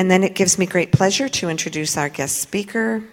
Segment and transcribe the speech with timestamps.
[0.00, 3.04] And then it gives me great pleasure to introduce our guest speaker,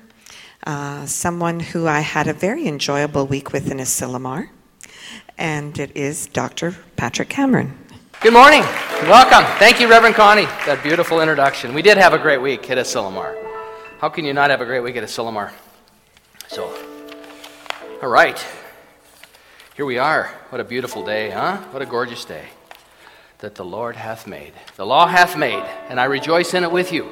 [0.66, 4.47] uh, someone who I had a very enjoyable week with in Asilomar,
[5.38, 6.78] and it is Dr.
[6.96, 7.78] Patrick Cameron.
[8.21, 8.62] Good morning.
[9.02, 9.44] Welcome.
[9.60, 10.46] Thank you, Reverend Connie.
[10.65, 11.73] That beautiful introduction.
[11.73, 13.36] We did have a great week at Asilomar.
[14.00, 15.52] How can you not have a great week at Asilomar?
[16.48, 16.74] So,
[18.02, 18.42] all right.
[19.76, 20.28] Here we are.
[20.52, 21.58] What a beautiful day, huh?
[21.72, 22.48] What a gorgeous day
[23.40, 24.54] that the Lord hath made.
[24.76, 27.10] The law hath made, and I rejoice in it with you.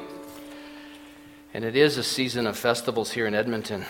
[1.54, 3.84] And it is a season of festivals here in Edmonton.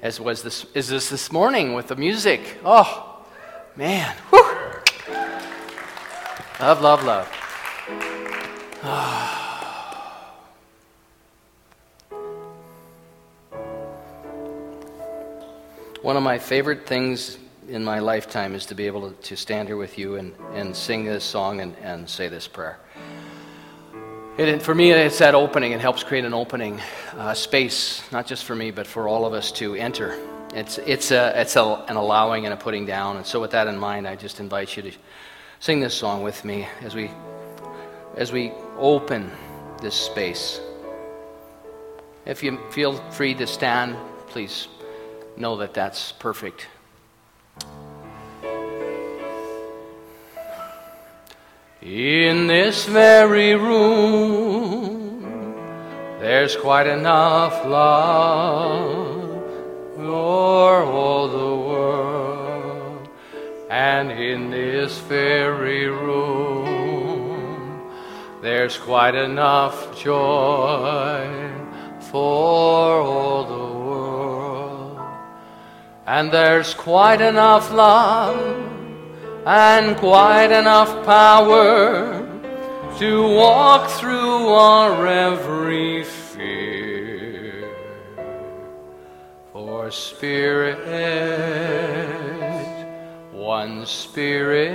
[0.00, 2.58] As was this is this this morning with the music.
[2.64, 3.24] Oh,
[3.76, 4.16] man.
[4.30, 4.42] Whew.
[6.58, 7.28] Love, love, love.
[8.82, 9.38] Ah.
[16.02, 19.76] One of my favorite things in my lifetime is to be able to, stand here
[19.76, 22.78] with you and, and sing this song and, and say this prayer.
[24.38, 25.72] It, for me, it's that opening.
[25.72, 26.80] It helps create an opening
[27.16, 30.18] uh, space, not just for me, but for all of us to enter.
[30.54, 33.18] It's, it's, a, it's a, an allowing and a putting down.
[33.18, 34.92] And so, with that in mind, I just invite you to
[35.60, 37.10] sing this song with me as we,
[38.16, 39.30] as we open
[39.80, 40.60] this space.
[42.24, 43.96] If you feel free to stand,
[44.28, 44.68] please
[45.36, 46.68] know that that's perfect.
[51.84, 55.24] In this very room,
[56.20, 59.42] there's quite enough love
[59.96, 63.08] for all the world.
[63.68, 67.90] And in this very room,
[68.42, 71.50] there's quite enough joy
[72.12, 75.00] for all the world.
[76.06, 78.71] And there's quite enough love
[79.44, 82.20] and quite enough power
[82.98, 87.68] to walk through our every fear.
[89.52, 90.78] For Spirit,
[93.32, 94.70] one Spirit,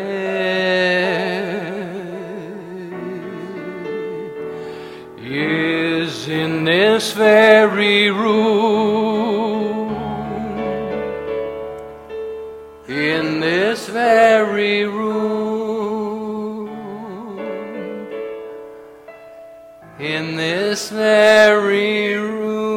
[5.17, 9.76] is in this very room.
[13.07, 16.67] In this very room,
[19.97, 22.67] in this very room.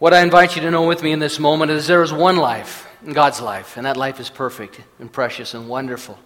[0.00, 2.36] What I invite you to know with me in this moment is there is one
[2.36, 6.18] life, God's life, and that life is perfect and precious and wonderful.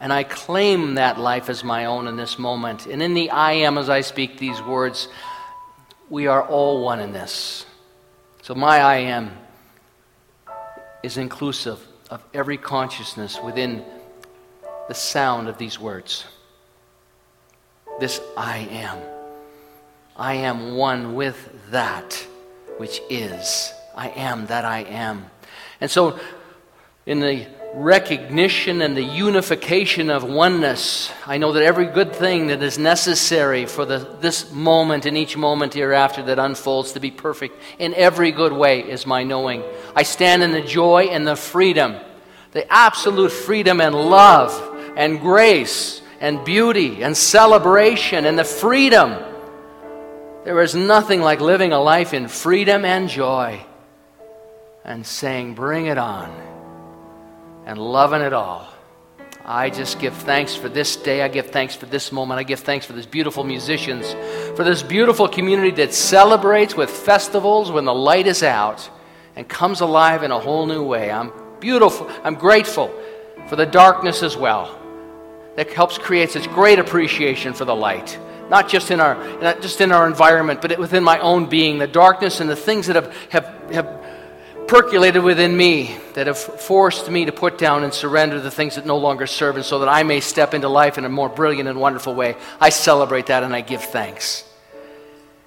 [0.00, 2.86] And I claim that life as my own in this moment.
[2.86, 5.06] And in the I am, as I speak these words,
[6.10, 7.66] we are all one in this.
[8.42, 9.30] So my I am
[11.04, 11.78] is inclusive
[12.10, 13.84] of every consciousness within
[14.88, 16.24] the sound of these words.
[18.00, 18.98] This I am.
[20.16, 22.14] I am one with that
[22.78, 23.72] which is.
[23.94, 25.26] I am that I am.
[25.80, 26.18] And so,
[27.06, 31.10] in the recognition and the unification of oneness.
[31.26, 35.36] I know that every good thing that is necessary for the, this moment and each
[35.36, 39.62] moment hereafter that unfolds to be perfect in every good way is my knowing.
[39.96, 41.96] I stand in the joy and the freedom,
[42.52, 44.52] the absolute freedom and love
[44.94, 49.16] and grace and beauty and celebration and the freedom.
[50.44, 53.64] There is nothing like living a life in freedom and joy
[54.84, 56.51] and saying, Bring it on
[57.66, 58.68] and loving it all.
[59.44, 61.22] I just give thanks for this day.
[61.22, 62.38] I give thanks for this moment.
[62.38, 64.12] I give thanks for these beautiful musicians,
[64.56, 68.88] for this beautiful community that celebrates with festivals when the light is out
[69.34, 71.10] and comes alive in a whole new way.
[71.10, 72.08] I'm beautiful.
[72.22, 72.94] I'm grateful
[73.48, 74.78] for the darkness as well.
[75.56, 78.18] That helps create such great appreciation for the light.
[78.48, 81.78] Not just in our, not just in our environment, but within my own being.
[81.78, 84.02] The darkness and the things that have, have, have
[84.72, 88.86] percolated within me that have forced me to put down and surrender the things that
[88.86, 91.68] no longer serve, and so that I may step into life in a more brilliant
[91.68, 92.36] and wonderful way.
[92.58, 94.48] I celebrate that and I give thanks.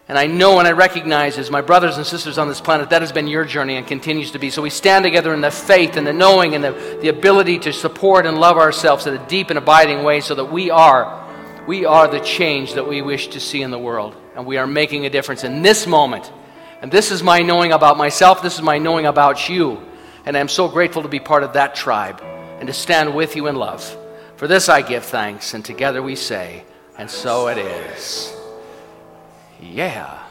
[0.08, 3.02] And I know and I recognize as my brothers and sisters on this planet, that
[3.02, 4.52] has been your journey and continues to be.
[4.52, 7.74] So we stand together in the faith and the knowing and the, the ability to
[7.74, 11.28] support and love ourselves in a deep and abiding way so that we are,
[11.66, 14.16] we are the change that we wish to see in the world.
[14.36, 16.32] And we are making a difference in this moment
[16.82, 18.42] and this is my knowing about myself.
[18.42, 19.82] This is my knowing about you.
[20.26, 22.22] And I'm so grateful to be part of that tribe
[22.60, 23.98] and to stand with you in love.
[24.38, 26.64] For this I give thanks, and together we say,
[26.98, 28.34] and so it is.
[29.62, 30.22] Yeah.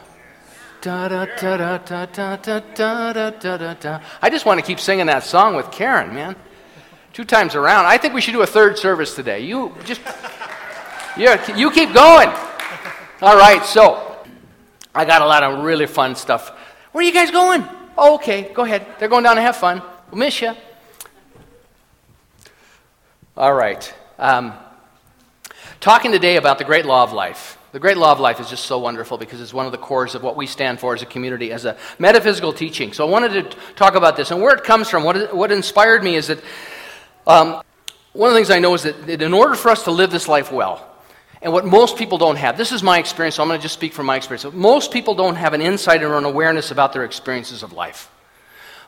[4.21, 6.35] I just want to keep singing that song with Karen, man.
[7.13, 7.85] Two times around.
[7.85, 9.39] I think we should do a third service today.
[9.39, 10.01] You just,
[11.17, 12.29] yeah, you keep going.
[13.21, 14.14] All right, so
[14.95, 16.49] I got a lot of really fun stuff.
[16.93, 17.65] Where are you guys going?
[17.97, 18.87] Oh, okay, go ahead.
[18.97, 19.81] They're going down to have fun.
[20.09, 20.53] We'll miss you.
[23.35, 23.93] All right.
[24.17, 24.53] Um,
[25.81, 27.57] talking today about the great law of life.
[27.73, 30.15] The great law of life is just so wonderful because it's one of the cores
[30.15, 32.93] of what we stand for as a community, as a metaphysical teaching.
[32.93, 35.03] So I wanted to talk about this and where it comes from.
[35.03, 36.39] What, what inspired me is that
[37.27, 37.61] um,
[38.13, 40.11] one of the things I know is that, that in order for us to live
[40.11, 40.89] this life well,
[41.41, 43.73] and what most people don't have, this is my experience, so I'm going to just
[43.73, 44.45] speak from my experience.
[44.53, 48.09] Most people don't have an insight or an awareness about their experiences of life.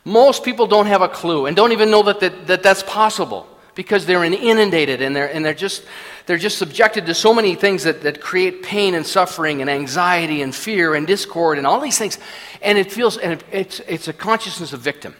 [0.05, 3.47] Most people don't have a clue and don't even know that, that, that that's possible
[3.75, 5.85] because they're inundated and they're, and they're, just,
[6.25, 10.41] they're just subjected to so many things that, that create pain and suffering and anxiety
[10.41, 12.17] and fear and discord and all these things.
[12.61, 15.13] And it feels, and it, it's, it's a consciousness of victim.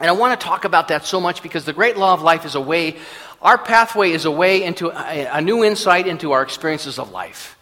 [0.00, 2.44] And I want to talk about that so much because the great law of life
[2.44, 2.96] is a way,
[3.42, 7.58] our pathway is a way into a, a new insight into our experiences of life.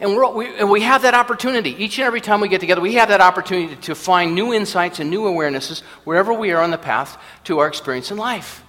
[0.00, 1.72] And, we and we have that opportunity.
[1.72, 4.98] Each and every time we get together, we have that opportunity to find new insights
[4.98, 8.64] and new awarenesses wherever we are on the path to our experience in life.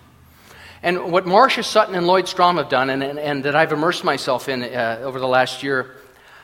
[0.84, 4.04] And what Marcia Sutton and Lloyd Strom have done, and, and, and that I've immersed
[4.04, 5.96] myself in uh, over the last year,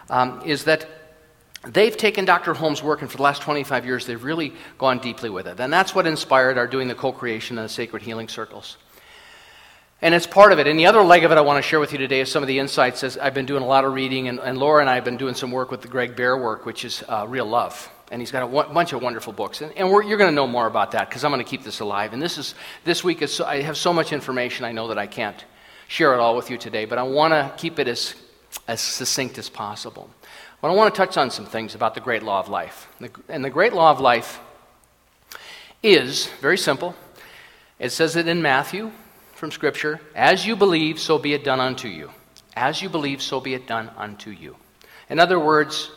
[0.10, 0.88] um, is that
[1.66, 2.54] they've taken Dr.
[2.54, 5.60] Holmes' work, and for the last 25 years, they've really gone deeply with it.
[5.60, 8.78] And that's what inspired our doing the co creation of the sacred healing circles.
[10.02, 10.68] And it's part of it.
[10.68, 12.44] And the other leg of it I want to share with you today is some
[12.44, 13.04] of the insights.
[13.04, 15.18] As I've been doing a lot of reading, and, and Laura and I have been
[15.18, 18.32] doing some work with the Greg Baer work, which is uh, Real Love and he's
[18.32, 19.62] got a w- bunch of wonderful books.
[19.62, 21.80] And, and you're going to know more about that because I'm going to keep this
[21.80, 22.14] alive.
[22.14, 24.98] And this is this week is so, I have so much information I know that
[24.98, 25.44] I can't
[25.88, 28.16] share it all with you today, but I want to keep it as
[28.68, 30.10] as succinct as possible.
[30.62, 32.88] But I want to touch on some things about the great law of life.
[33.30, 34.40] And the great law of life
[35.84, 36.96] is very simple.
[37.78, 38.92] It says it in Matthew
[39.38, 42.10] from Scripture As you believe, so be it done unto you.
[42.56, 44.56] As you believe, so be it done unto you.
[45.10, 45.92] In other words,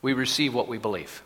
[0.00, 1.22] we receive what we believe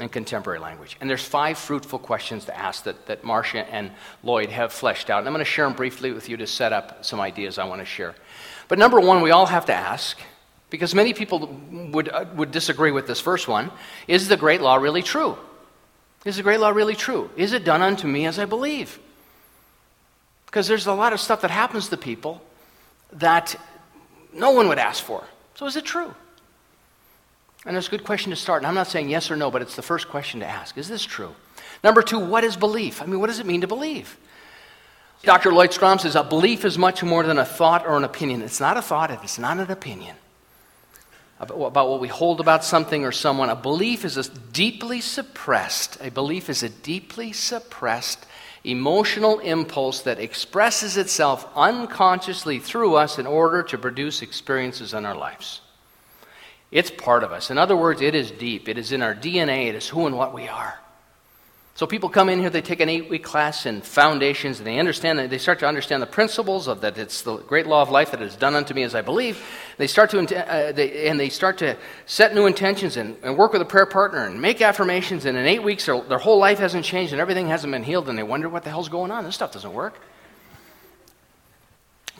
[0.00, 0.96] in contemporary language.
[1.00, 3.92] And there's five fruitful questions to ask that, that Marcia and
[4.24, 5.20] Lloyd have fleshed out.
[5.20, 7.64] And I'm going to share them briefly with you to set up some ideas I
[7.66, 8.16] want to share.
[8.66, 10.18] But number one, we all have to ask,
[10.68, 11.60] because many people
[11.92, 13.70] would, would disagree with this first one
[14.08, 15.38] is the great law really true?
[16.24, 17.30] Is the great law really true?
[17.36, 18.98] Is it done unto me as I believe?
[20.46, 22.40] Because there's a lot of stuff that happens to people
[23.12, 23.56] that
[24.32, 25.24] no one would ask for.
[25.54, 26.14] So is it true?
[27.66, 28.60] And it's a good question to start.
[28.60, 30.76] And I'm not saying yes or no, but it's the first question to ask.
[30.78, 31.34] Is this true?
[31.82, 33.02] Number two, what is belief?
[33.02, 34.16] I mean, what does it mean to believe?
[35.22, 35.52] Dr.
[35.52, 38.42] Lloyd Strom says a belief is much more than a thought or an opinion.
[38.42, 40.16] It's not a thought, it's not an opinion
[41.50, 43.50] about what we hold about something or someone.
[43.50, 48.26] A belief is a deeply suppressed, a belief is a deeply suppressed
[48.64, 55.14] emotional impulse that expresses itself unconsciously through us in order to produce experiences in our
[55.14, 55.60] lives.
[56.70, 57.50] It's part of us.
[57.50, 58.68] In other words, it is deep.
[58.68, 59.68] It is in our DNA.
[59.68, 60.80] It is who and what we are.
[61.76, 64.78] So people come in here, they take an eight week class in foundations, and they
[64.78, 67.90] understand that they start to understand the principles of that it's the great law of
[67.90, 69.44] life that is done unto me as I believe.
[69.76, 71.76] They start to, uh, they, and they start to
[72.06, 75.46] set new intentions and, and, work with a prayer partner and make affirmations, and in
[75.46, 78.22] eight weeks their, their whole life hasn't changed and everything hasn't been healed, and they
[78.22, 79.24] wonder what the hell's going on.
[79.24, 79.98] This stuff doesn't work.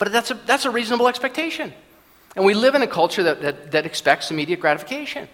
[0.01, 1.73] But that's a, that's a reasonable expectation.
[2.35, 5.29] And we live in a culture that, that, that expects immediate gratification.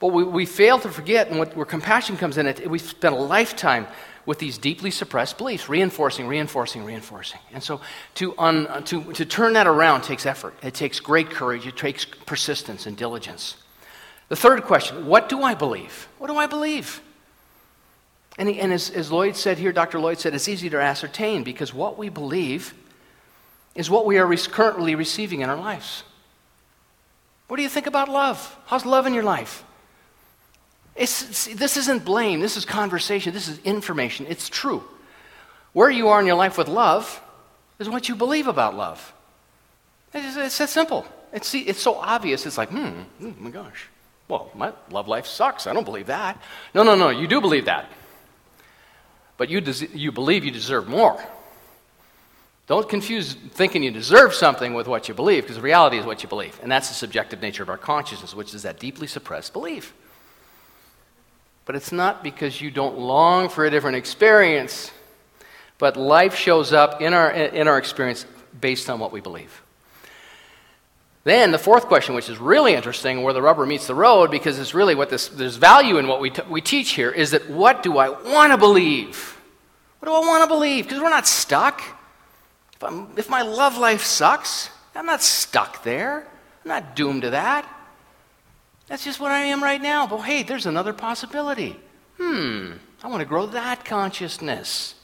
[0.00, 3.14] But we, we fail to forget, and what, where compassion comes in, it, we spend
[3.14, 3.86] a lifetime
[4.26, 7.40] with these deeply suppressed beliefs, reinforcing, reinforcing, reinforcing.
[7.52, 7.80] And so
[8.14, 10.54] to, un, to, to turn that around takes effort.
[10.62, 11.66] It takes great courage.
[11.66, 13.56] It takes persistence and diligence.
[14.28, 16.08] The third question what do I believe?
[16.18, 17.02] What do I believe?
[18.38, 20.00] And, and as, as Lloyd said here, Dr.
[20.00, 22.74] Lloyd said, it's easy to ascertain because what we believe
[23.74, 26.02] is what we are currently receiving in our lives.
[27.46, 28.56] What do you think about love?
[28.66, 29.64] How's love in your life?
[30.96, 32.40] It's, this isn't blame.
[32.40, 33.34] This is conversation.
[33.34, 34.26] This is information.
[34.28, 34.84] It's true.
[35.72, 37.20] Where you are in your life with love
[37.78, 39.12] is what you believe about love.
[40.12, 41.04] It's, it's that simple.
[41.32, 42.46] It's, it's so obvious.
[42.46, 43.88] It's like, hmm, oh my gosh.
[44.28, 45.66] Well, my love life sucks.
[45.66, 46.40] I don't believe that.
[46.74, 47.10] No, no, no.
[47.10, 47.90] You do believe that.
[49.36, 51.22] But you, des- you believe you deserve more.
[52.66, 56.28] Don't confuse thinking you deserve something with what you believe, because reality is what you
[56.28, 56.58] believe.
[56.62, 59.92] And that's the subjective nature of our consciousness, which is that deeply suppressed belief.
[61.66, 64.90] But it's not because you don't long for a different experience,
[65.78, 68.26] but life shows up in our, in our experience
[68.60, 69.62] based on what we believe.
[71.24, 74.58] Then the fourth question, which is really interesting, where the rubber meets the road, because
[74.58, 77.48] it's really what this, there's value in what we, t- we teach here, is that
[77.48, 79.40] what do I want to believe?
[80.00, 80.84] What do I want to believe?
[80.84, 81.80] Because we're not stuck.
[82.82, 86.26] If, if my love life sucks, I'm not stuck there.
[86.62, 87.66] I'm not doomed to that.
[88.86, 90.06] That's just what I am right now.
[90.06, 91.76] But hey, there's another possibility.
[92.18, 92.72] Hmm,
[93.02, 94.94] I want to grow that consciousness.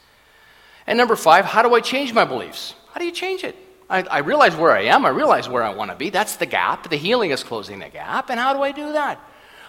[0.87, 2.75] And number five, how do I change my beliefs?
[2.93, 3.57] How do you change it?
[3.89, 5.05] I, I realize where I am.
[5.05, 6.11] I realize where I want to be.
[6.11, 6.89] That's the gap.
[6.89, 8.31] The healing is closing the gap.
[8.31, 9.21] And how do I do that?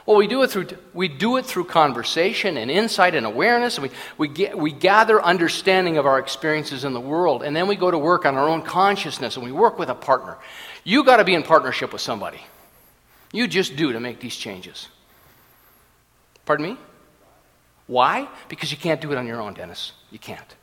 [0.06, 3.78] Well, we do it through, we do it through conversation and insight and awareness.
[3.78, 7.44] And we, we, get, we gather understanding of our experiences in the world.
[7.44, 9.96] And then we go to work on our own consciousness and we work with a
[9.96, 10.38] partner.
[10.84, 12.42] You got to be in partnership with somebody.
[13.32, 14.88] You just do to make these changes.
[16.46, 16.78] Pardon me?
[17.88, 18.28] Why?
[18.50, 19.94] Because you can't do it on your own, Dennis.
[20.12, 20.56] You can't.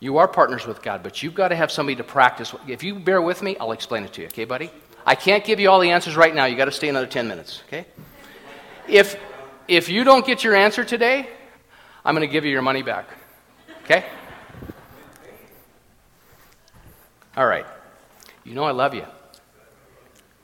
[0.00, 2.54] You are partners with God, but you've got to have somebody to practice.
[2.68, 4.70] If you bear with me, I'll explain it to you, okay, buddy?
[5.06, 6.44] I can't give you all the answers right now.
[6.44, 7.86] You've got to stay another 10 minutes, okay?
[8.86, 9.16] If,
[9.66, 11.28] if you don't get your answer today,
[12.04, 13.08] I'm going to give you your money back,
[13.84, 14.04] okay?
[17.36, 17.66] All right.
[18.44, 19.06] You know I love you.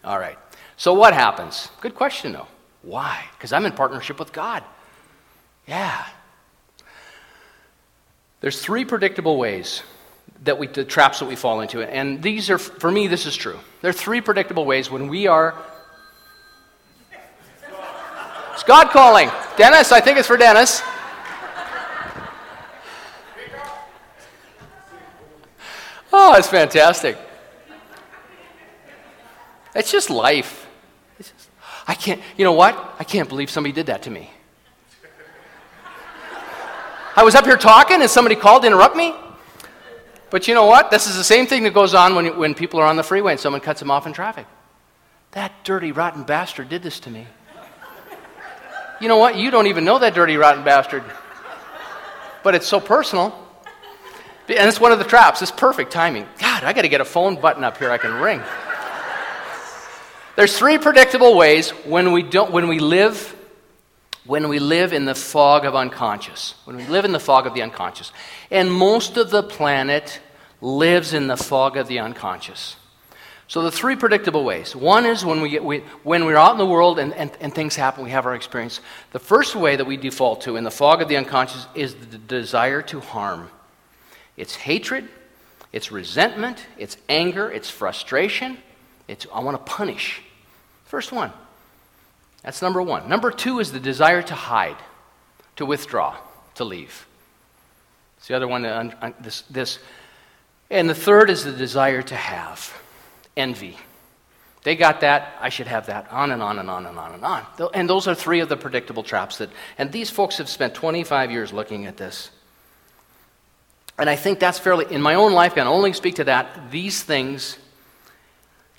[0.04, 0.38] All right.
[0.76, 1.68] So what happens?
[1.80, 2.46] Good question, though.
[2.82, 3.24] Why?
[3.32, 4.64] Because I'm in partnership with God.
[5.66, 6.06] Yeah.
[8.40, 9.82] There's three predictable ways
[10.44, 11.82] that we, the traps that we fall into.
[11.82, 13.58] And these are, for me, this is true.
[13.82, 15.54] There are three predictable ways when we are.
[18.54, 19.30] It's God calling.
[19.56, 20.82] Dennis, I think it's for Dennis.
[26.12, 27.16] Oh, it's fantastic.
[29.74, 30.66] It's just life.
[31.18, 31.48] It's just,
[31.86, 32.96] I can't, you know what?
[32.98, 34.30] I can't believe somebody did that to me.
[37.16, 39.14] I was up here talking and somebody called to interrupt me.
[40.30, 40.90] But you know what?
[40.90, 43.32] This is the same thing that goes on when, when people are on the freeway
[43.32, 44.46] and someone cuts them off in traffic.
[45.32, 47.26] That dirty, rotten bastard did this to me.
[49.00, 49.36] You know what?
[49.36, 51.04] You don't even know that dirty, rotten bastard.
[52.42, 53.34] But it's so personal.
[54.48, 55.42] And it's one of the traps.
[55.42, 56.26] It's perfect timing.
[56.38, 58.40] God, I got to get a phone button up here I can ring.
[60.36, 63.36] There's three predictable ways when we, don't, when we live
[64.26, 67.54] when we live in the fog of unconscious, when we live in the fog of
[67.54, 68.12] the unconscious.
[68.50, 70.20] And most of the planet
[70.60, 72.76] lives in the fog of the unconscious.
[73.48, 74.76] So, the three predictable ways.
[74.76, 77.52] One is when, we get, we, when we're out in the world and, and, and
[77.52, 78.80] things happen, we have our experience.
[79.10, 82.18] The first way that we default to in the fog of the unconscious is the
[82.18, 83.50] desire to harm.
[84.36, 85.08] It's hatred,
[85.72, 88.58] it's resentment, it's anger, it's frustration,
[89.10, 90.22] it's I want to punish.
[90.84, 91.32] First one.
[92.42, 93.08] That's number one.
[93.08, 94.76] Number two is the desire to hide,
[95.56, 96.16] to withdraw,
[96.54, 97.06] to leave.
[98.16, 98.62] It's the other one,
[99.20, 99.78] this, this.
[100.70, 102.72] And the third is the desire to have,
[103.36, 103.76] envy.
[104.62, 107.24] They got that, I should have that, on and on and on and on and
[107.24, 107.46] on.
[107.74, 111.30] And those are three of the predictable traps that, and these folks have spent 25
[111.30, 112.30] years looking at this.
[113.98, 116.70] And I think that's fairly, in my own life, I can only speak to that.
[116.70, 117.58] These things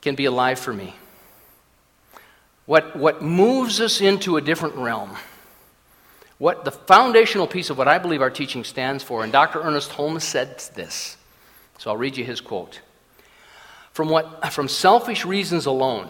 [0.02, 0.96] can be alive for me
[2.72, 5.18] what, what moves us into a different realm.
[6.38, 9.62] What the foundational piece of what I believe our teaching stands for, and Dr.
[9.62, 11.18] Ernest Holmes said this.
[11.80, 12.80] So I'll read you his quote.
[13.92, 16.08] From, what, from selfish reasons alone,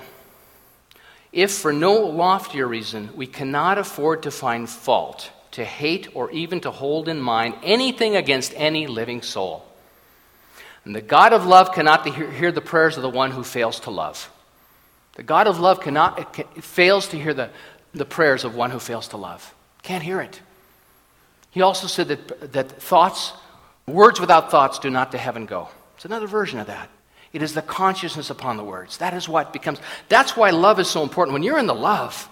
[1.34, 6.62] if for no loftier reason, we cannot afford to find fault, to hate, or even
[6.62, 9.66] to hold in mind anything against any living soul.
[10.86, 13.92] And the God of love cannot hear the prayers of the one who fails to
[13.92, 14.32] love.
[15.16, 17.50] The God of love cannot, fails to hear the,
[17.94, 19.54] the prayers of one who fails to love.
[19.84, 20.42] Can't hear it.
[21.52, 23.34] He also said that, that thoughts,
[23.86, 25.68] words without thoughts do not to heaven go.
[25.96, 26.90] It's another version of that.
[27.34, 28.98] It is the consciousness upon the words.
[28.98, 31.34] That is what becomes, that's why love is so important.
[31.34, 32.28] When you're in the love,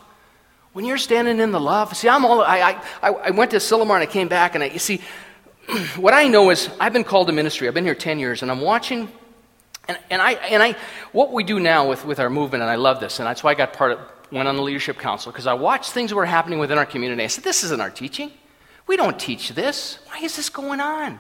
[0.74, 3.96] when you're standing in the love, see, I'm all, I, I, I went to Silmar
[3.96, 5.02] and I came back and I, you see,
[5.98, 7.68] what I know is I've been called to ministry.
[7.68, 9.10] I've been here 10 years and I'm watching
[9.90, 10.76] and, and, I, and I,
[11.14, 13.52] what we do now with, with our movement, and I love this, and that's why
[13.52, 14.00] I got part of,
[14.32, 17.24] went on the leadership council, because I watched things that were happening within our community.
[17.24, 18.32] I said, this isn't our teaching.
[18.86, 19.98] We don't teach this.
[20.06, 21.20] Why is this going on?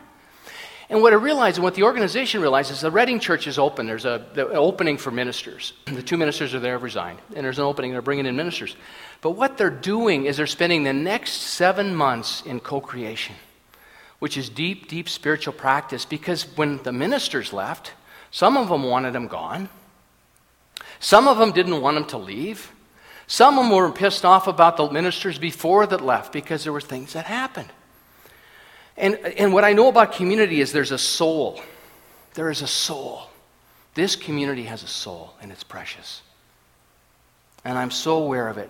[0.87, 3.87] And what I realized, and what the organization realized, is the Reading Church is open.
[3.87, 5.73] There's a the opening for ministers.
[5.85, 7.91] The two ministers are there have resigned, and there's an opening.
[7.91, 8.75] They're bringing in ministers.
[9.21, 13.35] But what they're doing is they're spending the next seven months in co-creation,
[14.19, 16.05] which is deep, deep spiritual practice.
[16.05, 17.93] Because when the ministers left,
[18.31, 19.69] some of them wanted him gone.
[20.99, 22.71] Some of them didn't want him to leave.
[23.27, 26.81] Some of them were pissed off about the ministers before that left because there were
[26.81, 27.69] things that happened.
[28.97, 31.61] And, and what I know about community is there's a soul.
[32.33, 33.29] There is a soul.
[33.93, 36.21] This community has a soul, and it's precious.
[37.63, 38.69] And I'm so aware of it.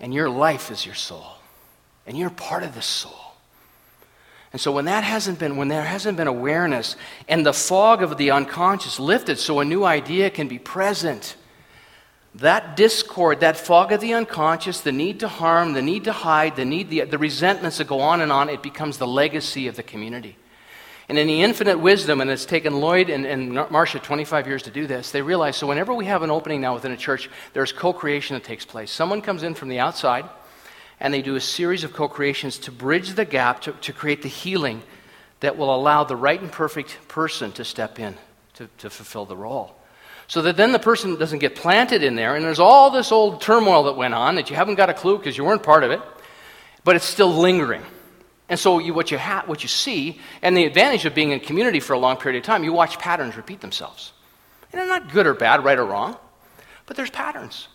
[0.00, 1.26] And your life is your soul.
[2.06, 3.33] And you're part of this soul.
[4.54, 6.94] And so when that hasn't been, when there hasn't been awareness
[7.28, 11.34] and the fog of the unconscious lifted so a new idea can be present,
[12.36, 16.54] that discord, that fog of the unconscious, the need to harm, the need to hide,
[16.54, 19.74] the need, the, the resentments that go on and on, it becomes the legacy of
[19.74, 20.36] the community.
[21.08, 24.70] And in the infinite wisdom, and it's taken Lloyd and, and Marcia 25 years to
[24.70, 27.72] do this, they realize so whenever we have an opening now within a church, there's
[27.72, 28.92] co creation that takes place.
[28.92, 30.24] Someone comes in from the outside,
[31.04, 34.22] and they do a series of co creations to bridge the gap, to, to create
[34.22, 34.82] the healing
[35.40, 38.16] that will allow the right and perfect person to step in
[38.54, 39.76] to, to fulfill the role.
[40.28, 43.42] So that then the person doesn't get planted in there, and there's all this old
[43.42, 45.90] turmoil that went on that you haven't got a clue because you weren't part of
[45.90, 46.00] it,
[46.84, 47.82] but it's still lingering.
[48.48, 51.40] And so you, what, you ha- what you see, and the advantage of being in
[51.40, 54.14] community for a long period of time, you watch patterns repeat themselves.
[54.72, 56.16] And they're not good or bad, right or wrong,
[56.86, 57.68] but there's patterns.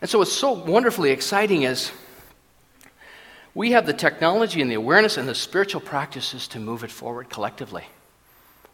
[0.00, 1.92] And so what's so wonderfully exciting is
[3.56, 7.30] we have the technology and the awareness and the spiritual practices to move it forward
[7.30, 7.84] collectively.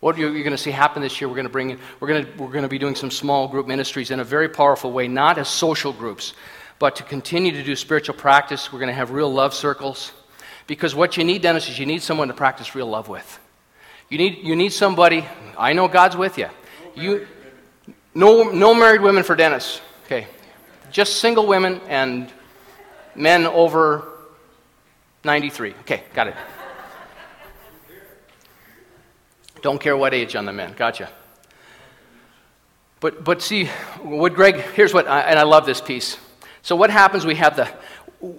[0.01, 2.27] What you're, going to see happen this year, we're going to bring in, we're going
[2.27, 5.07] to, we're going to be doing some small group ministries in a very powerful way,
[5.07, 6.35] not as social groups,
[6.81, 8.73] but to continue to do spiritual practice.
[8.73, 10.11] We're going to have real love circles.
[10.67, 13.39] Because what you need, Dennis, is you need someone to practice real love with.
[14.09, 15.25] You need, you need somebody,
[15.57, 16.49] I know God's with you.
[16.97, 17.29] you
[18.17, 19.81] no, no married women for Dennis.
[20.07, 20.27] Okay.
[20.91, 22.33] Just single women and
[23.15, 24.12] men over
[25.25, 25.75] 93.
[25.81, 26.35] Okay, got it.
[29.63, 30.75] Don't care what age on the men.
[30.77, 31.09] Gotcha.
[32.99, 33.67] But, but see,
[34.01, 36.19] what Greg, here's what, and I love this piece.
[36.63, 37.25] So, what happens?
[37.25, 37.69] We have the,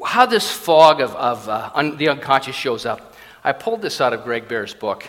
[0.05, 3.15] how this fog of, of uh, un, the unconscious shows up.
[3.43, 5.05] I pulled this out of Greg Baer's book,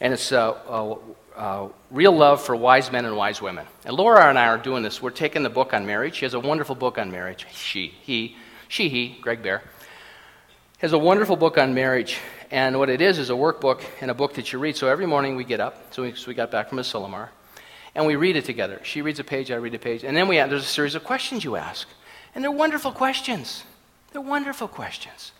[0.00, 0.96] and it's uh, uh,
[1.36, 3.66] uh, Real Love for Wise Men and Wise Women.
[3.84, 5.00] And Laura and I are doing this.
[5.00, 6.16] We're taking the book on marriage.
[6.16, 7.46] She has a wonderful book on marriage.
[7.52, 9.62] She, he, she, he, Greg Baer,
[10.78, 12.18] has a wonderful book on marriage.
[12.50, 14.76] And what it is is a workbook and a book that you read.
[14.76, 15.94] So every morning we get up.
[15.94, 17.30] So we, so we got back from Asilomar,
[17.94, 18.80] and we read it together.
[18.84, 21.02] She reads a page, I read a page, and then we there's a series of
[21.02, 21.88] questions you ask,
[22.34, 23.64] and they're wonderful questions.
[24.12, 25.32] They're wonderful questions.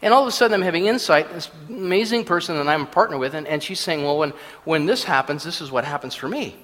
[0.00, 1.32] And all of a sudden, I'm having insight.
[1.32, 4.32] This amazing person that I'm a partner with, and, and she's saying, Well, when,
[4.64, 6.56] when this happens, this is what happens for me.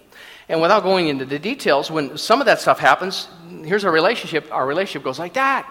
[0.48, 3.28] And without going into the details, when some of that stuff happens,
[3.64, 4.46] here's our relationship.
[4.52, 5.68] Our relationship goes like that.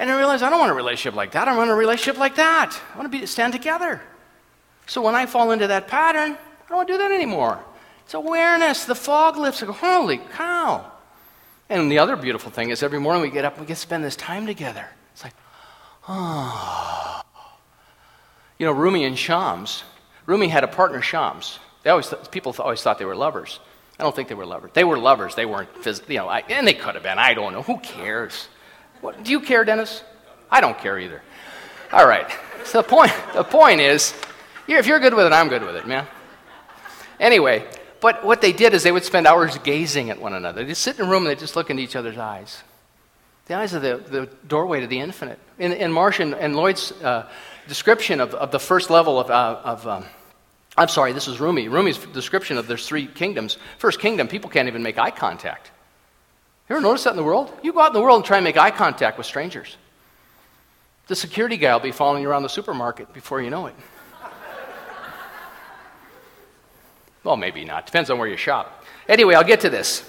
[0.00, 1.46] And I realize I don't want a relationship like that.
[1.46, 2.80] I want a relationship like that.
[2.94, 4.00] I want to be, stand together.
[4.86, 7.62] So when I fall into that pattern, I don't want to do that anymore.
[8.06, 8.86] It's awareness.
[8.86, 9.62] The fog lifts.
[9.62, 10.90] I go, Holy cow.
[11.68, 13.80] And the other beautiful thing is every morning we get up and we get to
[13.80, 14.86] spend this time together.
[15.12, 15.34] It's like,
[16.08, 17.20] oh.
[18.58, 19.84] You know, Rumi and Shams,
[20.24, 21.58] Rumi had a partner, Shams.
[21.82, 23.60] They always th- people always thought they were lovers.
[23.98, 24.70] I don't think they were lovers.
[24.72, 25.34] They were lovers.
[25.34, 27.18] They weren't, phys- you know, I, and they could have been.
[27.18, 27.62] I don't know.
[27.62, 28.48] Who cares?
[29.00, 30.02] What, do you care, Dennis?
[30.50, 31.22] I don't care either.
[31.92, 32.30] All right.
[32.64, 34.14] So the point, the point is,
[34.68, 36.06] if you're good with it, I'm good with it, man.
[37.18, 37.66] Anyway,
[38.00, 40.64] but what they did is they would spend hours gazing at one another.
[40.64, 42.62] They'd sit in a room and they'd just look into each other's eyes.
[43.46, 45.38] The eyes are the, the doorway to the infinite.
[45.58, 47.28] In, in Marcia and Lloyd's uh,
[47.68, 50.04] description of, of the first level of, uh, of um,
[50.76, 51.68] I'm sorry, this is Rumi.
[51.68, 53.58] Rumi's description of there's three kingdoms.
[53.78, 55.70] First kingdom, people can't even make eye contact.
[56.70, 57.52] You ever notice that in the world?
[57.64, 59.76] You go out in the world and try and make eye contact with strangers.
[61.08, 63.74] The security guy will be following you around the supermarket before you know it.
[67.22, 67.84] Well, maybe not.
[67.84, 68.82] Depends on where you shop.
[69.06, 70.08] Anyway, I'll get to this.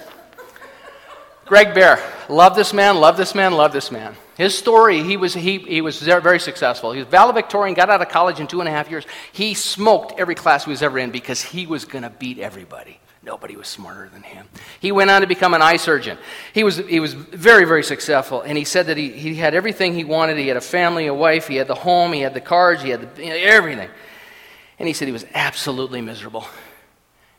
[1.45, 4.15] Greg Baer, love this man, love this man, love this man.
[4.37, 6.93] His story, he was, he, he was very successful.
[6.93, 9.05] He was valedictorian, got out of college in two and a half years.
[9.33, 12.97] He smoked every class he was ever in because he was going to beat everybody.
[13.23, 14.47] Nobody was smarter than him.
[14.79, 16.17] He went on to become an eye surgeon.
[16.53, 18.41] He was, he was very, very successful.
[18.41, 20.37] And he said that he, he had everything he wanted.
[20.37, 22.89] He had a family, a wife, he had the home, he had the cars, he
[22.89, 23.89] had the, you know, everything.
[24.79, 26.47] And he said he was absolutely miserable.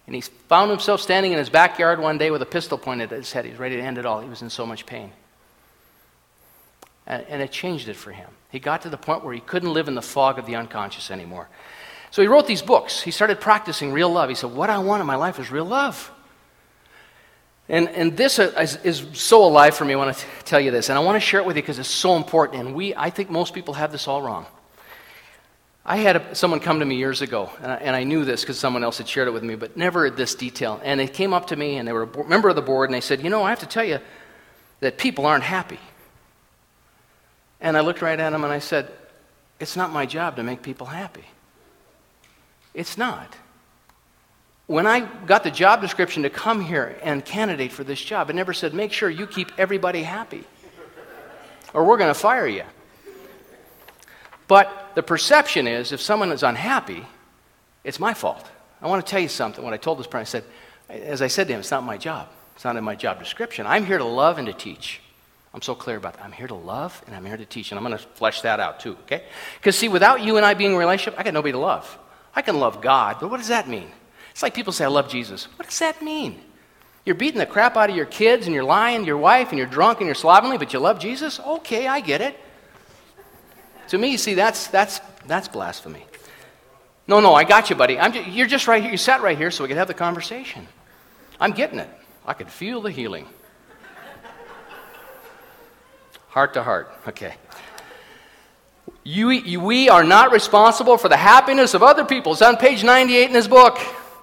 [0.06, 3.18] And he found himself standing in his backyard one day with a pistol pointed at
[3.18, 3.44] his head.
[3.44, 4.20] He was ready to end it all.
[4.20, 5.10] He was in so much pain.
[7.08, 8.28] And, and it changed it for him.
[8.50, 11.10] He got to the point where he couldn't live in the fog of the unconscious
[11.10, 11.48] anymore.
[12.12, 13.00] So he wrote these books.
[13.00, 14.28] He started practicing real love.
[14.28, 16.12] He said, What I want in my life is real love.
[17.70, 19.94] And, and this is, is so alive for me.
[19.94, 20.90] I want to tell you this.
[20.90, 22.66] And I want to share it with you because it's so important.
[22.66, 24.44] And we, I think most people have this all wrong.
[25.86, 28.42] I had a, someone come to me years ago, and I, and I knew this
[28.42, 30.80] because someone else had shared it with me, but never this detail.
[30.84, 32.94] And they came up to me, and they were a member of the board, and
[32.94, 34.00] they said, You know, I have to tell you
[34.80, 35.80] that people aren't happy.
[37.58, 38.92] And I looked right at them and I said,
[39.58, 41.24] It's not my job to make people happy.
[42.74, 43.36] It's not.
[44.66, 48.34] when I got the job description to come here and candidate for this job, it
[48.34, 50.44] never said, make sure you keep everybody happy
[51.74, 52.64] or we're going to fire you.
[54.48, 57.04] But the perception is if someone is unhappy,
[57.84, 58.50] it's my fault.
[58.80, 59.64] I want to tell you something.
[59.64, 60.44] When I told this person, I said,
[61.02, 62.28] as I said to him, it's not my job.
[62.54, 63.66] It's not in my job description.
[63.66, 65.00] I'm here to love and to teach.
[65.54, 66.24] I'm so clear about that.
[66.24, 67.72] I'm here to love and I'm here to teach.
[67.72, 69.22] And I'm going to flesh that out too, okay?
[69.58, 71.98] Because, see, without you and I being in a relationship, I got nobody to love.
[72.34, 73.90] I can love God, but what does that mean?
[74.30, 75.44] It's like people say, I love Jesus.
[75.56, 76.40] What does that mean?
[77.04, 79.58] You're beating the crap out of your kids and you're lying to your wife and
[79.58, 81.40] you're drunk and you're slovenly, but you love Jesus?
[81.40, 82.38] Okay, I get it.
[83.88, 86.06] To me, see, that's, that's, that's blasphemy.
[87.06, 87.98] No, no, I got you, buddy.
[87.98, 88.92] I'm just, you're just right here.
[88.92, 90.66] You sat right here so we could have the conversation.
[91.40, 91.90] I'm getting it.
[92.24, 93.26] I could feel the healing.
[96.28, 96.92] heart to heart.
[97.08, 97.34] Okay.
[99.04, 102.32] You, you, we are not responsible for the happiness of other people.
[102.32, 103.78] It's on page 98 in his book.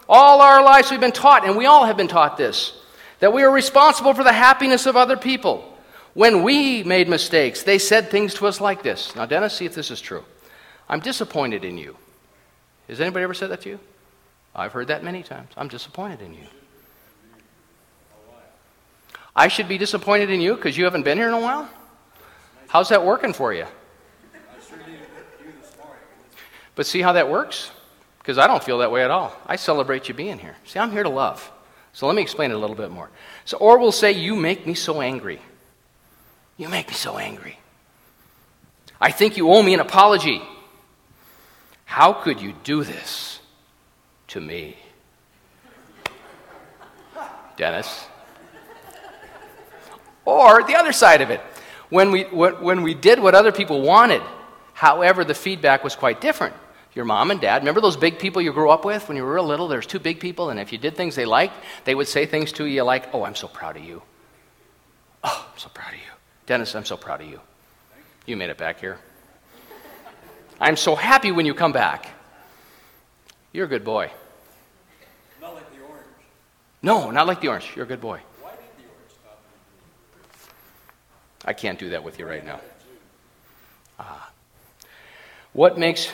[0.08, 2.74] All our lives we've been taught, and we all have been taught this,
[3.20, 5.66] that we are responsible for the happiness of other people.
[6.14, 9.16] When we made mistakes, they said things to us like this.
[9.16, 10.24] Now, Dennis, see if this is true.
[10.88, 11.96] I'm disappointed in you.
[12.88, 13.80] Has anybody ever said that to you?
[14.56, 15.52] I've heard that many times.
[15.56, 16.48] I'm disappointed in you.
[19.36, 21.70] I should be disappointed in you because you haven't been here in a while?
[22.68, 23.68] How's that working for you?
[26.80, 27.72] But see how that works?
[28.30, 29.36] because I don't feel that way at all.
[29.48, 30.56] I celebrate you being here.
[30.66, 31.52] See, I'm here to love.
[31.94, 33.10] So let me explain it a little bit more.
[33.44, 35.42] So, or we'll say, You make me so angry.
[36.56, 37.58] You make me so angry.
[39.02, 40.44] I think you owe me an apology.
[41.86, 43.40] How could you do this
[44.28, 44.78] to me?
[47.58, 48.06] Dennis.
[50.24, 51.42] Or the other side of it,
[51.90, 54.22] when we, when we did what other people wanted,
[54.74, 56.54] however, the feedback was quite different
[56.96, 57.62] your mom and dad.
[57.62, 59.68] Remember those big people you grew up with when you were real little?
[59.68, 61.54] There's two big people, and if you did things they liked,
[61.86, 64.02] they would say things to you like, Oh, I'm so proud of you.
[65.24, 66.12] Oh, I'm so proud of you.
[66.46, 67.40] Dennis, I'm so proud of you.
[68.26, 68.98] You made it back here.
[70.60, 72.10] I'm so happy when you come back.
[73.54, 74.12] You're a good boy.
[75.42, 76.06] Not like the orange.
[76.82, 77.72] No, not like the orange.
[77.76, 78.20] You're a good boy.
[78.42, 79.42] Why did the orange stop?
[81.46, 82.60] I can't do that with you right now.
[84.00, 84.30] Ah.
[85.54, 86.12] What makes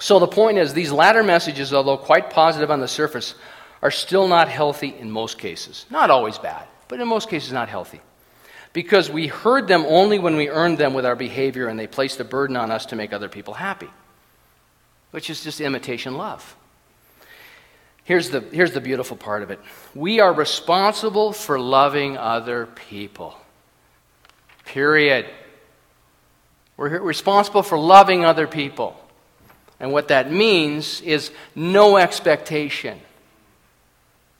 [0.00, 3.34] so the point is, these latter messages, although quite positive on the surface,
[3.82, 5.84] are still not healthy in most cases.
[5.90, 8.00] Not always bad, but in most cases not healthy.
[8.72, 12.18] Because we heard them only when we earned them with our behavior and they placed
[12.20, 13.90] a burden on us to make other people happy,
[15.10, 16.56] which is just imitation love.
[18.04, 19.60] Here's the, here's the beautiful part of it
[19.94, 23.36] we are responsible for loving other people.
[24.64, 25.26] Period.
[26.76, 28.99] We're responsible for loving other people.
[29.80, 33.00] And what that means is no expectation.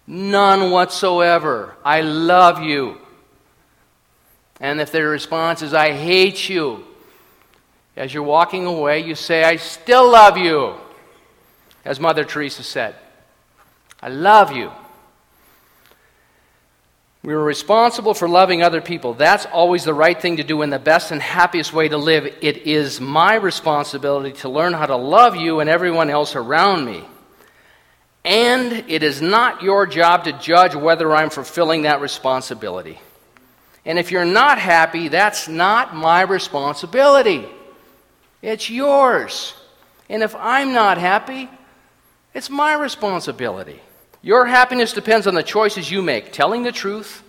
[0.07, 1.77] None whatsoever.
[1.83, 2.99] I love you.
[4.61, 6.85] And if their response is, I hate you,
[7.97, 10.75] as you're walking away, you say, I still love you.
[11.85, 12.95] As Mother Teresa said,
[14.03, 14.71] I love you.
[17.23, 19.13] We are responsible for loving other people.
[19.13, 22.25] That's always the right thing to do and the best and happiest way to live.
[22.41, 27.05] It is my responsibility to learn how to love you and everyone else around me.
[28.25, 32.99] And it is not your job to judge whether I'm fulfilling that responsibility.
[33.85, 37.47] And if you're not happy, that's not my responsibility.
[38.41, 39.55] It's yours.
[40.09, 41.51] And if I'm not happy,
[42.35, 43.81] it's my responsibility.
[44.23, 46.33] Your happiness depends on the choices you make.
[46.33, 47.23] Telling the truth,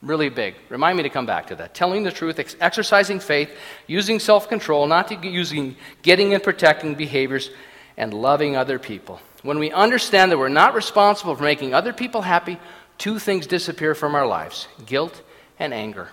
[0.00, 0.54] really big.
[0.70, 1.74] Remind me to come back to that.
[1.74, 3.50] Telling the truth, ex- exercising faith,
[3.86, 7.50] using self control, not to, using getting and protecting behaviors,
[7.96, 9.20] and loving other people.
[9.42, 12.58] When we understand that we're not responsible for making other people happy,
[12.96, 15.20] two things disappear from our lives guilt
[15.58, 16.08] and anger.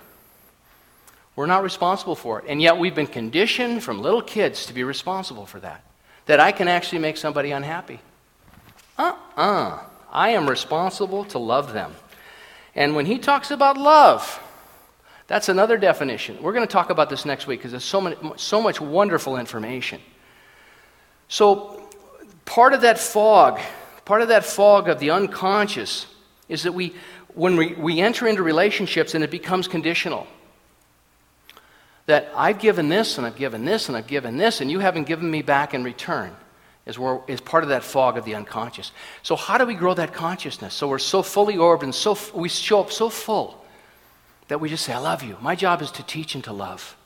[1.34, 2.46] We're not responsible for it.
[2.48, 5.82] And yet we've been conditioned from little kids to be responsible for that.
[6.26, 8.00] That I can actually make somebody unhappy.
[8.98, 9.42] Uh uh-uh.
[9.42, 9.80] uh
[10.12, 11.94] I am responsible to love them.
[12.74, 14.40] And when he talks about love,
[15.26, 16.40] that's another definition.
[16.42, 19.36] We're going to talk about this next week because there's so, many, so much wonderful
[19.38, 20.00] information.
[21.28, 21.88] So,
[22.44, 23.58] part of that fog,
[24.04, 26.06] part of that fog of the unconscious
[26.48, 26.94] is that we,
[27.34, 30.26] when we, we enter into relationships and it becomes conditional,
[32.06, 35.08] that I've given this and I've given this and I've given this and you haven't
[35.08, 36.34] given me back in return
[36.86, 38.92] is, where, is part of that fog of the unconscious.
[39.22, 40.72] So, how do we grow that consciousness?
[40.72, 43.64] So, we're so fully orbed and so, we show up so full
[44.48, 45.36] that we just say, I love you.
[45.40, 46.96] My job is to teach and to love.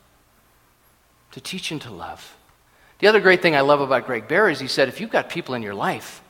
[1.33, 2.37] To teach and to love.
[2.99, 5.31] The other great thing I love about Greg Barry is he said, if you've got
[5.31, 6.23] people in your life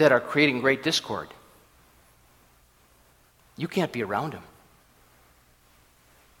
[0.00, 1.28] that are creating great discord.
[3.58, 4.42] You can't be around them.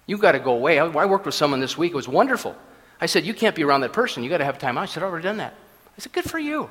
[0.06, 0.78] You've got to go away.
[0.78, 1.92] I, I worked with someone this week.
[1.92, 2.56] It was wonderful.
[3.00, 4.22] I said, You can't be around that person.
[4.22, 4.88] You've got to have time out.
[4.88, 5.54] She said, I've already done that.
[5.96, 6.70] I said, Good for you.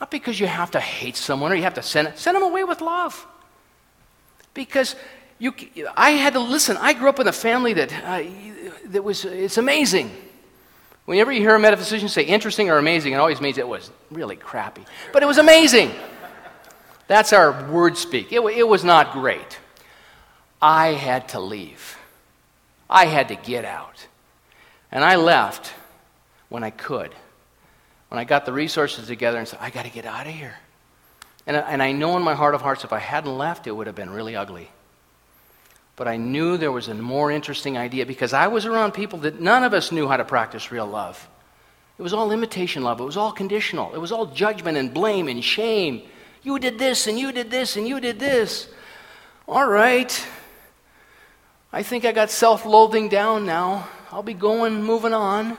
[0.00, 2.64] Not because you have to hate someone or you have to send, send them away
[2.64, 3.26] with love.
[4.54, 4.94] Because
[5.38, 5.52] you,
[5.96, 6.76] I had to listen.
[6.76, 8.22] I grew up in a family that, uh,
[8.86, 10.10] that was, it's amazing.
[11.04, 14.36] Whenever you hear a metaphysician say interesting or amazing, it always means it was really
[14.36, 14.84] crappy.
[15.12, 15.90] But it was amazing.
[17.06, 18.32] That's our word speak.
[18.32, 19.58] It, it was not great.
[20.60, 21.96] I had to leave.
[22.90, 24.07] I had to get out.
[24.90, 25.72] And I left
[26.48, 27.14] when I could.
[28.08, 30.56] When I got the resources together and said, I got to get out of here.
[31.46, 33.86] And, and I know in my heart of hearts, if I hadn't left, it would
[33.86, 34.70] have been really ugly.
[35.96, 39.40] But I knew there was a more interesting idea because I was around people that
[39.40, 41.28] none of us knew how to practice real love.
[41.98, 43.00] It was all imitation love.
[43.00, 43.92] It was all conditional.
[43.92, 46.02] It was all judgment and blame and shame.
[46.42, 48.68] You did this and you did this and you did this.
[49.48, 50.26] All right.
[51.72, 53.88] I think I got self loathing down now.
[54.10, 55.56] I'll be going, moving on.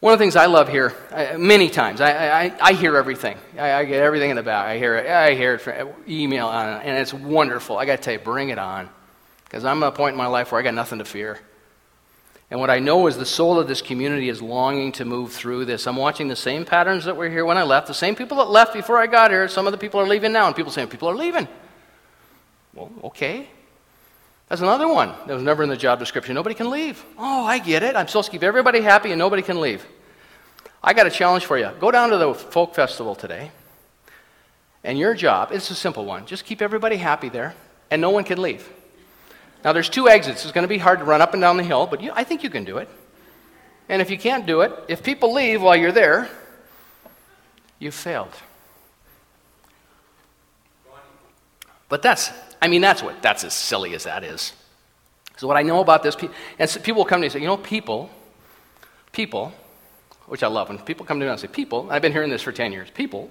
[0.00, 3.36] One of the things I love here, I, many times, I, I, I hear everything.
[3.56, 4.66] I, I, get everything in the back.
[4.66, 5.08] I hear it.
[5.08, 7.76] I hear it from email, and it's wonderful.
[7.76, 8.88] I got to tell you, bring it on,
[9.44, 11.40] because I'm at a point in my life where I got nothing to fear.
[12.50, 15.66] And what I know is the soul of this community is longing to move through
[15.66, 15.86] this.
[15.86, 18.50] I'm watching the same patterns that were here when I left, the same people that
[18.50, 19.46] left before I got here.
[19.48, 21.46] Some of the people are leaving now, and people saying people are leaving.
[22.72, 23.48] Well, okay.
[24.48, 26.34] That's another one that was never in the job description.
[26.34, 27.04] Nobody can leave.
[27.18, 27.96] Oh, I get it.
[27.96, 29.86] I'm supposed to keep everybody happy and nobody can leave.
[30.82, 31.70] I got a challenge for you.
[31.80, 33.50] Go down to the folk festival today,
[34.84, 36.24] and your job, it's a simple one.
[36.24, 37.54] Just keep everybody happy there,
[37.90, 38.68] and no one can leave.
[39.64, 40.44] Now, there's two exits.
[40.44, 42.22] It's going to be hard to run up and down the hill, but you, I
[42.22, 42.88] think you can do it.
[43.88, 46.28] And if you can't do it, if people leave while you're there,
[47.80, 48.32] you've failed.
[51.88, 54.52] But that's I mean, that's what, that's as silly as that is.
[55.36, 56.16] So what I know about this,
[56.58, 58.10] and so people come to me and say, you know, people,
[59.12, 59.52] people,
[60.26, 62.42] which I love when people come to me and say, people, I've been hearing this
[62.42, 63.30] for 10 years, people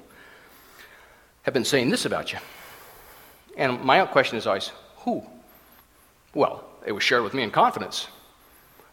[1.43, 2.39] have been saying this about you.
[3.57, 5.23] And my question is always, who?
[6.33, 8.07] Well, it was shared with me in confidence.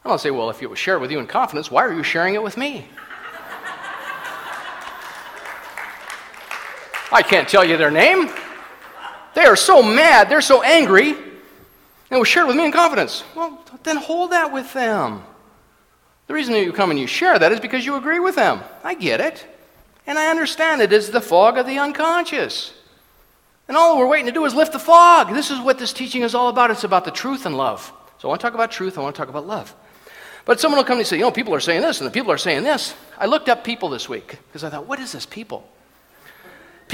[0.03, 2.03] And I'll say, well, if it was shared with you in confidence, why are you
[2.03, 2.89] sharing it with me?
[7.13, 8.29] I can't tell you their name.
[9.35, 11.23] They are so mad, they're so angry, and
[12.11, 13.25] it was shared with me in confidence.
[13.35, 15.23] Well, then hold that with them.
[16.27, 18.61] The reason that you come and you share that is because you agree with them.
[18.83, 19.45] I get it.
[20.07, 22.73] And I understand it is the fog of the unconscious.
[23.69, 25.33] And all we're waiting to do is lift the fog.
[25.35, 26.71] This is what this teaching is all about.
[26.71, 27.93] It's about the truth and love.
[28.19, 29.75] So I want to talk about truth, I want to talk about love.
[30.45, 32.31] But someone will come and say, you know, people are saying this and the people
[32.31, 32.95] are saying this.
[33.19, 35.67] I looked up people this week because I thought, what is this people?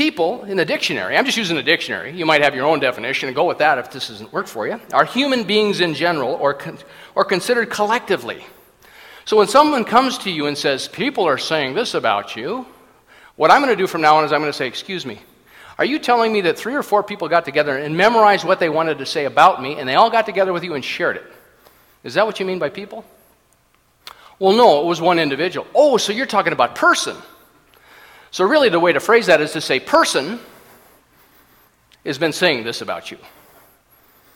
[0.00, 3.28] People in the dictionary, I'm just using a dictionary, you might have your own definition
[3.28, 6.30] and go with that if this doesn't work for you, are human beings in general
[6.36, 6.78] or, con-
[7.14, 8.42] or considered collectively.
[9.26, 12.64] So when someone comes to you and says, People are saying this about you,
[13.36, 15.20] what I'm going to do from now on is I'm going to say, Excuse me.
[15.76, 18.70] Are you telling me that three or four people got together and memorized what they
[18.70, 21.24] wanted to say about me and they all got together with you and shared it?
[22.04, 23.04] Is that what you mean by people?
[24.38, 25.66] Well, no, it was one individual.
[25.74, 27.18] Oh, so you're talking about person.
[28.30, 30.38] So, really, the way to phrase that is to say, person
[32.04, 33.18] has been saying this about you.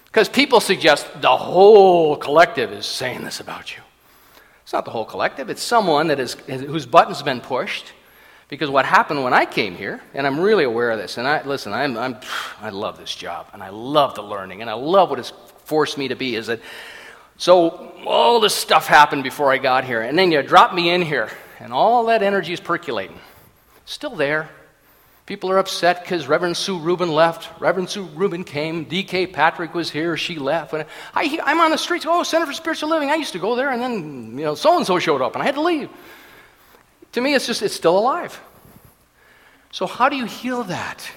[0.07, 3.83] Because people suggest the whole collective is saying this about you.
[4.63, 7.93] It's not the whole collective, it's someone that is, whose button's been pushed.
[8.49, 11.43] Because what happened when I came here, and I'm really aware of this, and I
[11.45, 12.17] listen, I'm, I'm,
[12.61, 15.33] I love this job, and I love the learning, and I love what it's
[15.65, 16.61] forced me to be, is that
[17.37, 21.03] so all this stuff happened before I got here, and then you drop me in
[21.03, 23.19] here, and all that energy is percolating.
[23.87, 24.49] Still there.
[25.27, 27.49] People are upset because Reverend Sue Rubin left.
[27.59, 28.85] Reverend Sue Rubin came.
[28.85, 29.29] D.K.
[29.29, 30.19] Patrick was here.
[30.19, 30.75] She left.
[31.15, 32.05] I, am on the streets.
[32.07, 33.11] Oh, Center for Spiritual Living.
[33.11, 35.43] I used to go there, and then you know so and so showed up, and
[35.43, 35.89] I had to leave.
[37.13, 38.39] To me, it's just it's still alive.
[39.71, 41.11] So how do you heal that?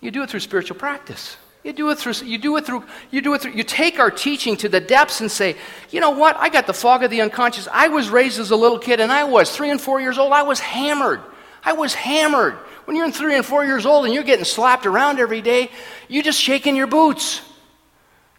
[0.00, 1.36] You do it through spiritual practice.
[1.62, 4.10] You do it through you do it through you do it through you take our
[4.10, 5.56] teaching to the depths and say,
[5.90, 6.36] you know what?
[6.36, 7.68] I got the fog of the unconscious.
[7.70, 10.32] I was raised as a little kid, and I was three and four years old.
[10.32, 11.20] I was hammered.
[11.64, 12.54] I was hammered.
[12.84, 15.70] When you're in three and four years old and you're getting slapped around every day,
[16.08, 17.40] you're just shaking your boots.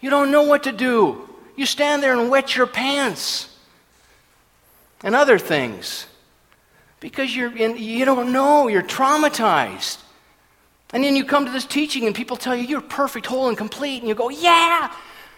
[0.01, 1.27] You don't know what to do.
[1.55, 3.49] You stand there and wet your pants
[5.03, 6.05] and other things
[6.99, 8.67] because you're in, you don't know.
[8.67, 9.99] You're traumatized.
[10.93, 13.57] And then you come to this teaching and people tell you you're perfect, whole, and
[13.57, 14.93] complete, and you go, yeah,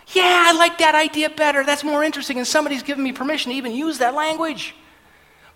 [0.10, 1.64] yeah, I like that idea better.
[1.64, 2.38] That's more interesting.
[2.38, 4.76] And somebody's given me permission to even use that language.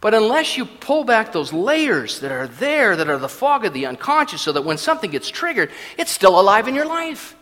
[0.01, 3.73] But unless you pull back those layers that are there, that are the fog of
[3.73, 7.35] the unconscious, so that when something gets triggered, it's still alive in your life.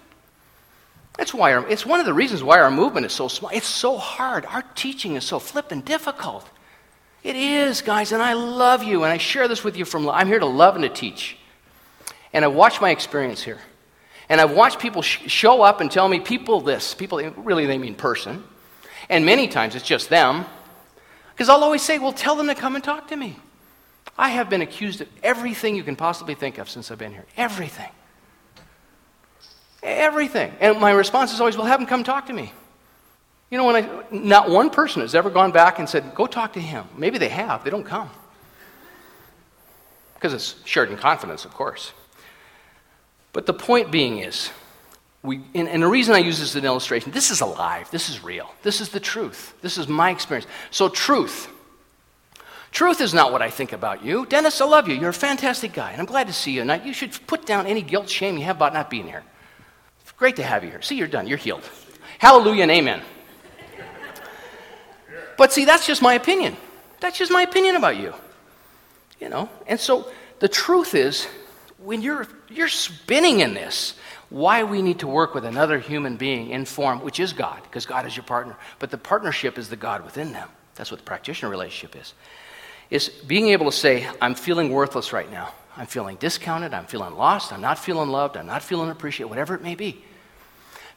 [1.18, 3.50] That's why our, it's one of the reasons why our movement is so small.
[3.54, 4.46] It's so hard.
[4.46, 6.50] Our teaching is so flippin' difficult.
[7.24, 10.10] It is, guys, and I love you, and I share this with you from.
[10.10, 11.38] I'm here to love and to teach.
[12.34, 13.60] And I've watched my experience here.
[14.28, 17.78] And I've watched people sh- show up and tell me, people this, people, really they
[17.78, 18.44] mean person.
[19.10, 20.46] And many times it's just them.
[21.40, 23.38] Because I'll always say, well, tell them to come and talk to me.
[24.18, 27.24] I have been accused of everything you can possibly think of since I've been here.
[27.38, 27.88] Everything.
[29.82, 30.52] Everything.
[30.60, 32.52] And my response is always, well, have them come talk to me.
[33.50, 36.52] You know, when I, not one person has ever gone back and said, go talk
[36.54, 36.84] to him.
[36.98, 38.10] Maybe they have, they don't come.
[40.16, 41.94] Because it's shared in confidence, of course.
[43.32, 44.50] But the point being is,
[45.22, 48.10] we, and, and, the reason I use this as an illustration, this is alive, this
[48.10, 50.48] is real, this is the truth, this is my experience.
[50.72, 51.50] So, truth.
[52.72, 54.28] Truth is not what I think about you.
[54.28, 54.94] Dennis, I love you.
[54.94, 56.62] You're a fantastic guy, and I'm glad to see you.
[56.62, 59.24] And you should put down any guilt, shame you have about not being here.
[60.02, 60.82] It's great to have you here.
[60.84, 61.28] See, you're done.
[61.28, 61.68] You're healed.
[62.20, 63.02] Hallelujah and amen.
[65.36, 66.58] But see, that's just my opinion.
[67.00, 68.14] That's just my opinion about you.
[69.20, 69.50] You know?
[69.68, 71.28] And so the truth is,
[71.78, 73.96] when you're, you're spinning in this,
[74.30, 77.86] why we need to work with another human being in form, which is God, because
[77.86, 78.56] God is your partner.
[78.78, 80.50] But the partnership is the God within them.
[80.76, 82.14] That's what the practitioner relationship is.
[82.90, 85.54] Is being able to say, I'm feeling worthless right now.
[85.76, 86.74] I'm feeling discounted.
[86.74, 87.54] I'm feeling lost.
[87.54, 88.38] I'm not feeling loved.
[88.38, 90.04] I'm not feeling appreciated, whatever it may be.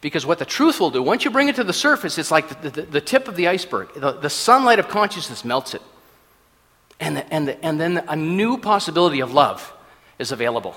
[0.00, 2.60] Because what the truth will do, once you bring it to the surface, it's like
[2.60, 3.94] the, the, the tip of the iceberg.
[3.94, 5.82] The, the, sunlight of consciousness melts it.
[6.98, 9.72] And, the, and, and then a new possibility of love
[10.18, 10.76] is available.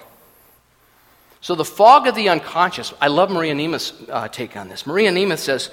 [1.45, 4.87] So the fog of the unconscious, I love Maria Nemeth's uh, take on this.
[4.87, 5.69] Maria Nemeth says,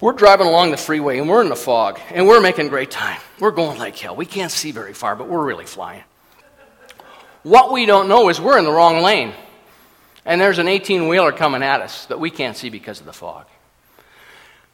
[0.00, 3.20] we're driving along the freeway and we're in the fog and we're making great time.
[3.38, 4.16] We're going like hell.
[4.16, 6.02] We can't see very far, but we're really flying.
[7.42, 9.34] What we don't know is we're in the wrong lane
[10.24, 13.12] and there's an 18 wheeler coming at us that we can't see because of the
[13.12, 13.44] fog.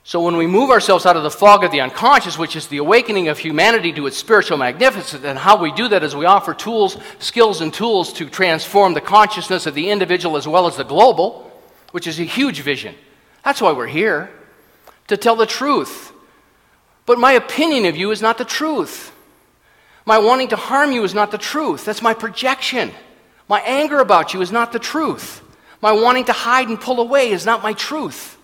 [0.04, 2.78] So, when we move ourselves out of the fog of the unconscious, which is the
[2.78, 6.54] awakening of humanity to its spiritual magnificence, and how we do that is we offer
[6.54, 10.84] tools, skills, and tools to transform the consciousness of the individual as well as the
[10.84, 11.52] global,
[11.92, 12.96] which is a huge vision.
[13.44, 14.30] That's why we're here,
[15.06, 16.12] to tell the truth.
[17.06, 19.12] But my opinion of you is not the truth.
[20.04, 21.84] My wanting to harm you is not the truth.
[21.84, 22.90] That's my projection.
[23.48, 25.42] My anger about you is not the truth.
[25.80, 28.36] My wanting to hide and pull away is not my truth.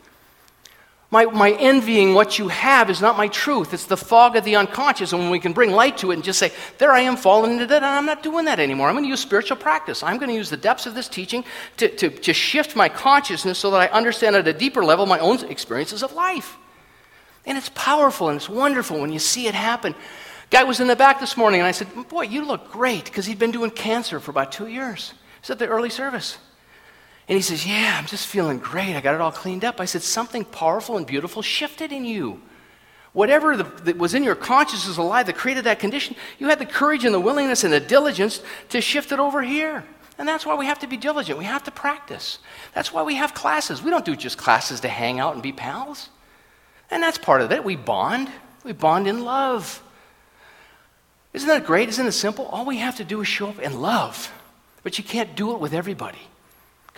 [1.10, 3.72] My, my envying what you have is not my truth.
[3.72, 5.12] It's the fog of the unconscious.
[5.12, 7.52] And when we can bring light to it and just say, There I am falling
[7.52, 8.88] into that, and I'm not doing that anymore.
[8.88, 10.02] I'm going to use spiritual practice.
[10.02, 11.44] I'm going to use the depths of this teaching
[11.78, 15.18] to, to, to shift my consciousness so that I understand at a deeper level my
[15.18, 16.58] own experiences of life.
[17.46, 19.94] And it's powerful and it's wonderful when you see it happen.
[20.50, 23.24] Guy was in the back this morning, and I said, Boy, you look great, because
[23.24, 25.14] he'd been doing cancer for about two years.
[25.40, 26.36] He's at the early service.
[27.28, 28.96] And he says, Yeah, I'm just feeling great.
[28.96, 29.80] I got it all cleaned up.
[29.80, 32.40] I said, Something powerful and beautiful shifted in you.
[33.12, 36.66] Whatever the, that was in your consciousness alive that created that condition, you had the
[36.66, 39.84] courage and the willingness and the diligence to shift it over here.
[40.18, 41.38] And that's why we have to be diligent.
[41.38, 42.38] We have to practice.
[42.74, 43.82] That's why we have classes.
[43.82, 46.08] We don't do just classes to hang out and be pals.
[46.90, 47.62] And that's part of it.
[47.62, 48.30] We bond.
[48.64, 49.82] We bond in love.
[51.34, 51.88] Isn't that great?
[51.90, 52.46] Isn't it simple?
[52.46, 54.32] All we have to do is show up and love.
[54.82, 56.18] But you can't do it with everybody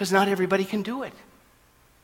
[0.00, 1.12] because not everybody can do it.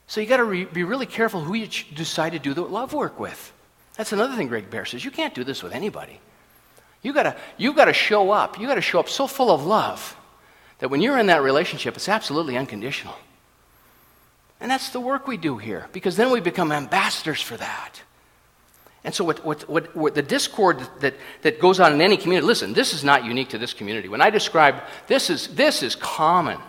[0.05, 2.61] So you got to re- be really careful who you ch- decide to do the
[2.61, 3.51] love work with.
[3.95, 5.03] That's another thing Greg Baer says.
[5.03, 6.19] You can't do this with anybody.
[7.01, 8.59] You gotta, you've gotta show up.
[8.59, 10.15] You gotta show up so full of love
[10.77, 13.15] that when you're in that relationship, it's absolutely unconditional.
[14.59, 17.99] And that's the work we do here because then we become ambassadors for that.
[19.03, 22.45] And so, what, what, what, what, the discord that, that goes on in any community,
[22.45, 24.07] listen, this is not unique to this community.
[24.07, 26.59] When I describe this is, this is common.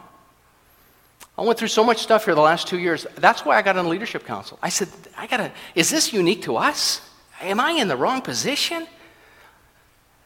[1.39, 3.07] I went through so much stuff here the last two years.
[3.15, 4.59] That's why I got on leadership council.
[4.61, 7.01] I said, I gotta, is this unique to us?
[7.41, 8.89] Am I in the wrong position?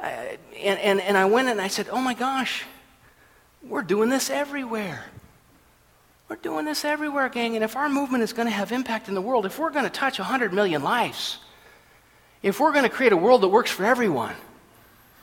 [0.01, 2.65] I, and, and, and I went and I said, oh my gosh,
[3.63, 5.05] we're doing this everywhere.
[6.31, 7.57] We're doing this everywhere, gang.
[7.57, 9.85] And if our movement is going to have impact in the world, if we're going
[9.85, 11.41] to touch 100 million lives,
[12.43, 14.35] if we're going to create a world that works for everyone,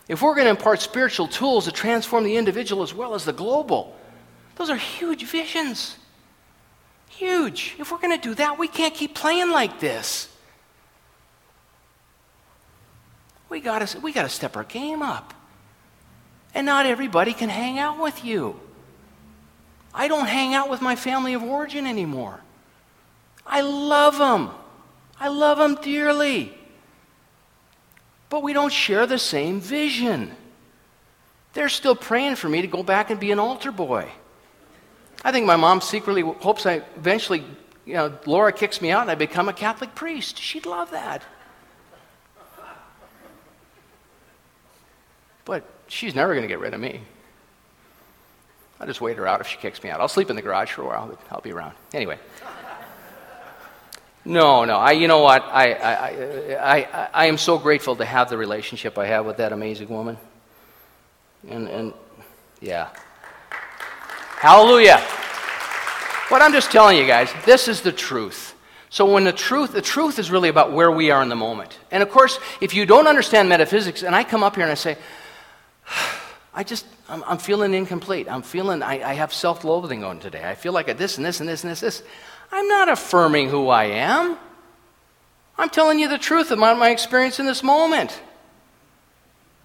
[0.07, 3.33] if we're going to impart spiritual tools to transform the individual as well as the
[3.33, 3.98] global,
[4.59, 5.95] those are huge visions.
[7.07, 7.75] Huge.
[7.79, 10.27] If we're going to do that, we can't keep playing like this.
[13.47, 15.33] We got to we got to step our game up.
[16.53, 18.59] And not everybody can hang out with you.
[19.93, 22.41] I don't hang out with my family of origin anymore.
[23.47, 24.49] I love them.
[25.19, 26.53] I love them dearly.
[28.29, 30.35] but we don't share the same vision.
[31.53, 34.11] They're still praying for me to go back and be an altar boy.
[35.23, 37.43] I think my mom secretly hopes I eventually,
[37.85, 40.37] you know, Laura kicks me out and I become a Catholic priest.
[40.39, 41.23] She'd love that.
[45.45, 47.01] But she's never going to get rid of me.
[48.79, 49.99] I'll just wait her out if she kicks me out.
[49.99, 51.73] I'll sleep in the garage for a while, but I'll be around.
[51.93, 52.17] Anyway.
[54.23, 54.77] No, no.
[54.77, 55.43] I, you know what?
[55.43, 56.07] I, I,
[56.55, 60.17] I, I, am so grateful to have the relationship I have with that amazing woman.
[61.47, 61.93] And, and
[62.61, 62.89] yeah.
[64.39, 65.05] Hallelujah.
[66.29, 68.55] But I'm just telling you guys, this is the truth.
[68.89, 71.77] So when the truth, the truth is really about where we are in the moment.
[71.91, 74.75] And of course, if you don't understand metaphysics, and I come up here and I
[74.75, 74.97] say,
[76.53, 78.31] I just, I'm, I'm feeling incomplete.
[78.31, 80.49] I'm feeling, I, I have self loathing on today.
[80.49, 82.03] I feel like a this and this and this and this, this.
[82.49, 84.37] I'm not affirming who I am.
[85.57, 88.17] I'm telling you the truth about my experience in this moment.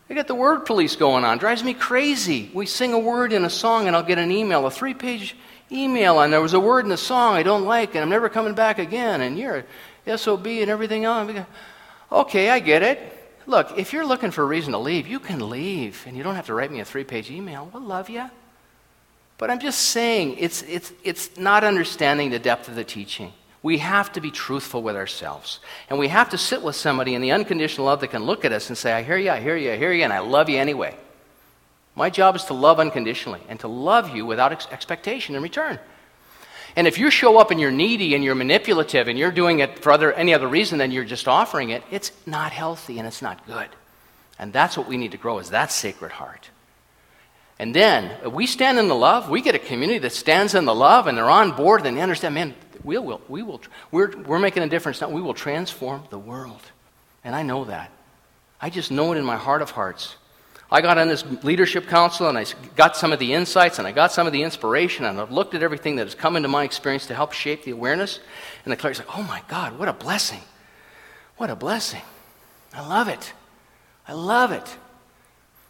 [0.09, 1.39] I got the word police going on.
[1.39, 2.51] Drives me crazy.
[2.53, 5.35] We sing a word in a song, and I'll get an email, a three page
[5.73, 8.29] email, and there was a word in the song I don't like, and I'm never
[8.29, 9.65] coming back again, and you're
[10.15, 11.47] SOB and everything else.
[12.13, 12.99] Okay, I get it.
[13.47, 16.35] Look, if you're looking for a reason to leave, you can leave, and you don't
[16.35, 17.71] have to write me a three page email.
[17.73, 18.31] We'll love you.
[19.37, 23.33] But I'm just saying, it's, it's, it's not understanding the depth of the teaching.
[23.65, 25.59] We have to be truthful with ourselves.
[25.89, 28.53] And we have to sit with somebody in the unconditional love that can look at
[28.53, 30.51] us and say, I hear you, I hear you, I hear you, and I love
[30.51, 30.95] you anyway.
[31.97, 35.79] My job is to love unconditionally and to love you without ex- expectation in return.
[36.77, 39.79] And if you show up and you're needy and you're manipulative and you're doing it
[39.79, 43.23] for other, any other reason than you're just offering it, it's not healthy and it's
[43.23, 43.69] not good.
[44.39, 46.51] And that's what we need to grow is that sacred heart.
[47.59, 49.31] And then we stand in the love.
[49.31, 52.03] We get a community that stands in the love and they're on board and they
[52.03, 52.55] understand, man,
[52.85, 53.61] we will, we will,
[53.91, 55.09] we're, we're making a difference now.
[55.09, 56.61] We will transform the world.
[57.25, 57.91] And I know that.
[58.61, 60.17] I just know it in my heart of hearts.
[60.71, 63.93] I got on this leadership council and I got some of the insights and I
[63.93, 66.65] got some of the inspiration and I've looked at everything that has come into my
[66.65, 68.21] experience to help shape the awareness.
[68.65, 70.41] And the cleric's like, oh my God, what a blessing.
[71.37, 72.03] What a blessing.
[72.73, 73.33] I love it.
[74.07, 74.77] I love it.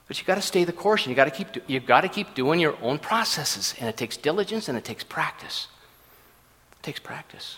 [0.06, 2.08] But you got to stay the course, and you got to keep you got to
[2.08, 5.68] keep doing your own processes, and it takes diligence and it takes practice.
[6.84, 7.56] It takes practice.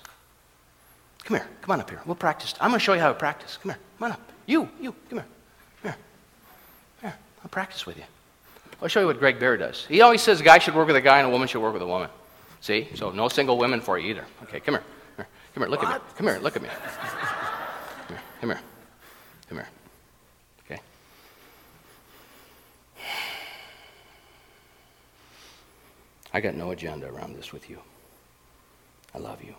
[1.24, 2.00] Come here, come on up here.
[2.06, 2.54] We'll practice.
[2.60, 3.56] I'm going to show you how to practice.
[3.60, 4.20] Come here, come on up.
[4.46, 5.26] You, you, come here,
[5.82, 5.96] come here,
[7.00, 7.18] come here.
[7.42, 8.04] I'll practice with you.
[8.80, 9.84] I'll show you what Greg Baer does.
[9.86, 11.72] He always says a guy should work with a guy and a woman should work
[11.72, 12.08] with a woman.
[12.60, 12.86] See?
[12.94, 14.24] So no single women for you either.
[14.44, 14.84] Okay, come here.
[15.16, 15.28] Come here.
[15.54, 15.70] Come here.
[15.70, 15.94] Look what?
[15.96, 16.08] at me.
[16.18, 16.38] Come here.
[16.38, 16.68] Look at me.
[16.68, 18.20] Come here.
[18.38, 18.60] Come here.
[19.48, 19.68] Come here.
[20.64, 20.80] Okay.
[26.32, 27.80] I got no agenda around this with you.
[29.16, 29.54] I love you.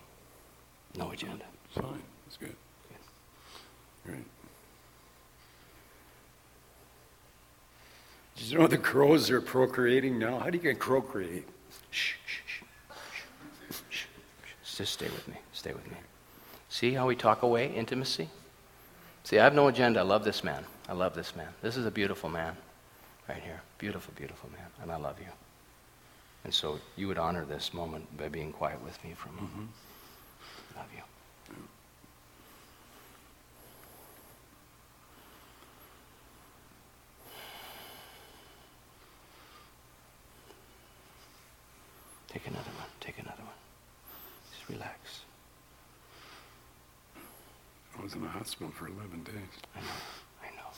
[0.96, 1.44] No agenda.
[1.74, 2.00] Fine.
[2.24, 2.54] That's good.
[2.88, 4.12] good.
[4.12, 4.24] Great.
[8.36, 10.38] Did you know the crows are procreating now?
[10.38, 11.44] How do you get procreate?
[11.90, 14.04] Shh, shh, shh, shh.
[14.76, 15.34] Just stay with me.
[15.52, 15.96] Stay with me.
[16.68, 18.28] See how we talk away intimacy?
[19.24, 19.98] See, I have no agenda.
[20.00, 20.64] I love this man.
[20.88, 21.48] I love this man.
[21.62, 22.56] This is a beautiful man
[23.28, 23.60] right here.
[23.78, 24.68] Beautiful, beautiful man.
[24.82, 25.26] And I love you.
[26.44, 29.50] And so you would honor this moment by being quiet with me for a moment.
[29.50, 30.78] Mm-hmm.
[30.78, 31.02] Love you.
[42.28, 42.86] Take another one.
[43.00, 43.58] Take another one.
[44.52, 45.22] Just relax.
[47.98, 49.34] I was in the hospital for 11 days.
[49.74, 49.86] I know.
[50.42, 50.70] I know.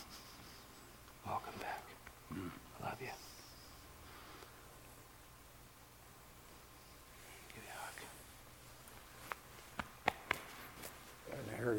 [1.26, 1.84] Welcome back.
[2.32, 2.50] Mm.
[2.80, 3.08] I love you.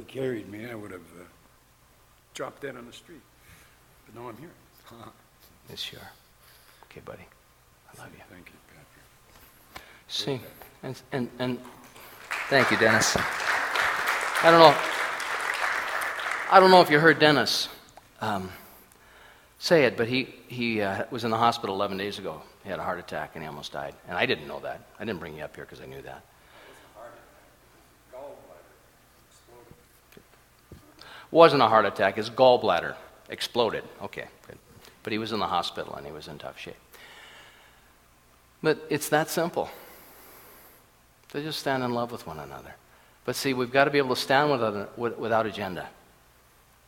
[0.08, 1.24] Carried me, I would have uh,
[2.34, 3.22] dropped dead on the street.
[4.06, 4.50] But now I'm here.
[5.70, 6.12] yes, you are.
[6.86, 7.24] Okay, buddy.
[7.94, 8.24] I love you.
[8.30, 9.86] Thank you, Patrick.
[10.08, 10.42] Sing.
[10.84, 11.60] And, and, and
[12.50, 13.16] thank you, Dennis.
[13.18, 14.76] I don't know.
[16.52, 17.70] I don't know if you heard Dennis
[18.20, 18.50] um,
[19.60, 22.42] say it, but he, he uh, was in the hospital 11 days ago.
[22.64, 23.96] He had a heart attack and he almost died.
[24.08, 24.82] And I didn't know that.
[25.00, 26.26] I didn't bring you up here because I knew that.
[31.32, 32.96] Wasn't a heart attack, his gallbladder
[33.30, 33.84] exploded.
[34.02, 34.58] Okay, good.
[35.04, 36.76] But he was in the hospital and he was in tough shape.
[38.62, 39.70] But it's that simple.
[41.32, 42.76] They just stand in love with one another.
[43.26, 45.88] But see, we've got to be able to stand without, without agenda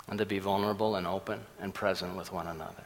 [0.07, 2.83] and to be vulnerable and open and present with one another.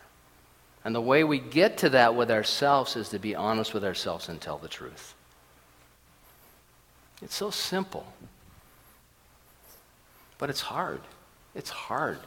[0.86, 4.30] And the way we get to that with ourselves is to be honest with ourselves
[4.30, 5.16] and tell the truth.
[7.22, 8.05] It's so simple,
[10.38, 11.01] but it's hard.
[11.56, 12.20] It's hard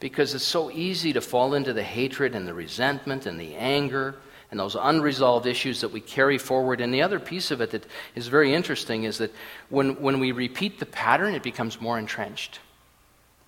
[0.00, 4.16] because it's so easy to fall into the hatred and the resentment and the anger
[4.50, 6.80] and those unresolved issues that we carry forward.
[6.80, 9.32] And the other piece of it that is very interesting is that
[9.70, 12.60] when, when we repeat the pattern, it becomes more entrenched.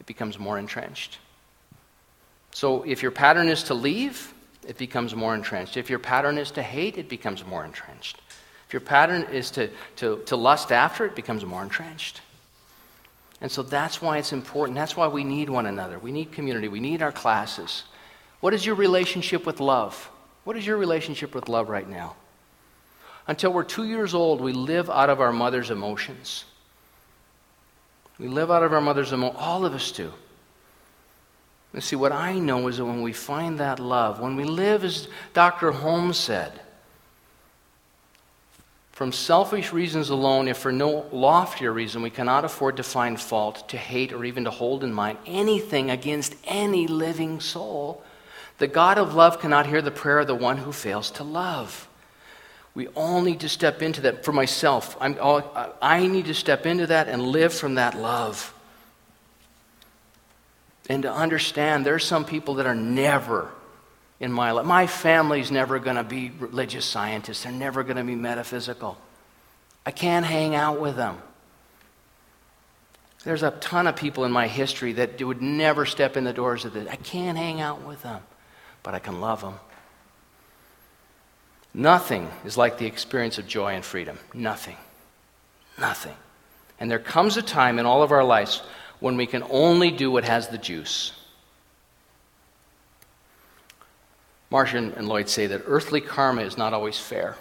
[0.00, 1.18] It becomes more entrenched.
[2.52, 4.32] So if your pattern is to leave,
[4.66, 5.76] it becomes more entrenched.
[5.76, 8.20] If your pattern is to hate, it becomes more entrenched.
[8.66, 12.22] If your pattern is to, to, to lust after, it becomes more entrenched.
[13.44, 14.74] And so that's why it's important.
[14.74, 15.98] That's why we need one another.
[15.98, 16.66] We need community.
[16.66, 17.84] We need our classes.
[18.40, 20.10] What is your relationship with love?
[20.44, 22.16] What is your relationship with love right now?
[23.26, 26.46] Until we're two years old, we live out of our mother's emotions.
[28.18, 29.38] We live out of our mother's emotions.
[29.38, 30.10] All of us do.
[31.74, 34.84] And see, what I know is that when we find that love, when we live,
[34.84, 35.70] as Dr.
[35.70, 36.62] Holmes said,
[38.94, 43.68] from selfish reasons alone, if for no loftier reason, we cannot afford to find fault,
[43.70, 48.04] to hate, or even to hold in mind anything against any living soul,
[48.58, 51.88] the God of love cannot hear the prayer of the one who fails to love.
[52.76, 54.24] We all need to step into that.
[54.24, 55.16] For myself, I'm,
[55.82, 58.54] I need to step into that and live from that love.
[60.88, 63.50] And to understand there are some people that are never
[64.24, 64.64] in my life.
[64.64, 68.96] My family's never going to be religious scientists, they're never going to be metaphysical.
[69.84, 71.18] I can't hang out with them.
[73.22, 76.64] There's a ton of people in my history that would never step in the doors
[76.64, 76.88] of this.
[76.88, 78.22] I can't hang out with them,
[78.82, 79.54] but I can love them.
[81.74, 84.18] Nothing is like the experience of joy and freedom.
[84.32, 84.76] Nothing.
[85.78, 86.14] Nothing.
[86.80, 88.62] And there comes a time in all of our lives
[89.00, 91.12] when we can only do what has the juice.
[94.54, 97.34] Marshall and Lloyd say that earthly karma is not always fair.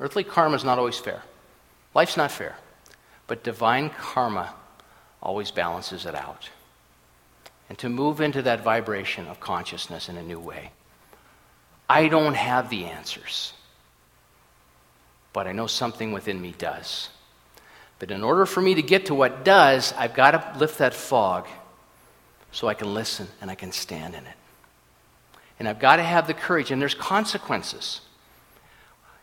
[0.00, 1.22] Earthly karma is not always fair.
[1.92, 2.56] Life's not fair.
[3.26, 4.54] But divine karma
[5.22, 6.48] always balances it out.
[7.68, 10.70] And to move into that vibration of consciousness in a new way.
[11.86, 13.52] I don't have the answers,
[15.34, 17.10] but I know something within me does.
[17.98, 20.94] But in order for me to get to what does, I've got to lift that
[20.94, 21.46] fog
[22.52, 24.36] so I can listen and I can stand in it.
[25.58, 28.00] And I've got to have the courage, and there's consequences.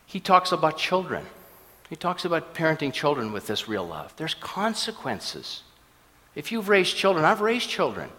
[0.06, 1.26] He talks about children.
[1.88, 4.14] He talks about parenting children with this real love.
[4.16, 5.62] There's consequences.
[6.34, 8.10] If you've raised children, I've raised children.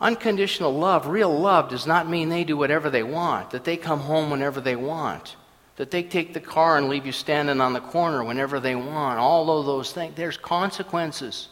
[0.00, 4.00] Unconditional love, real love, does not mean they do whatever they want, that they come
[4.00, 5.36] home whenever they want,
[5.76, 9.20] that they take the car and leave you standing on the corner whenever they want.
[9.20, 11.48] All of those things, there's consequences.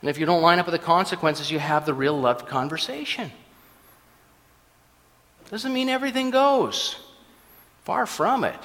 [0.00, 3.32] And if you don't line up with the consequences, you have the real love conversation.
[5.50, 6.96] Doesn't mean everything goes.
[7.84, 8.58] Far from it.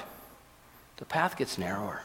[0.98, 2.04] The path gets narrower.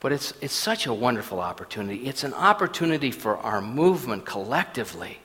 [0.00, 2.06] But it's, it's such a wonderful opportunity.
[2.06, 5.18] It's an opportunity for our movement collectively.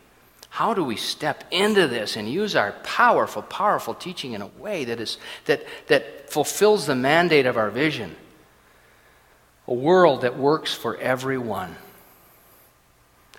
[0.50, 4.86] How do we step into this and use our powerful, powerful teaching in a way
[4.86, 8.16] that, is, that, that fulfills the mandate of our vision?
[9.68, 11.76] A world that works for everyone.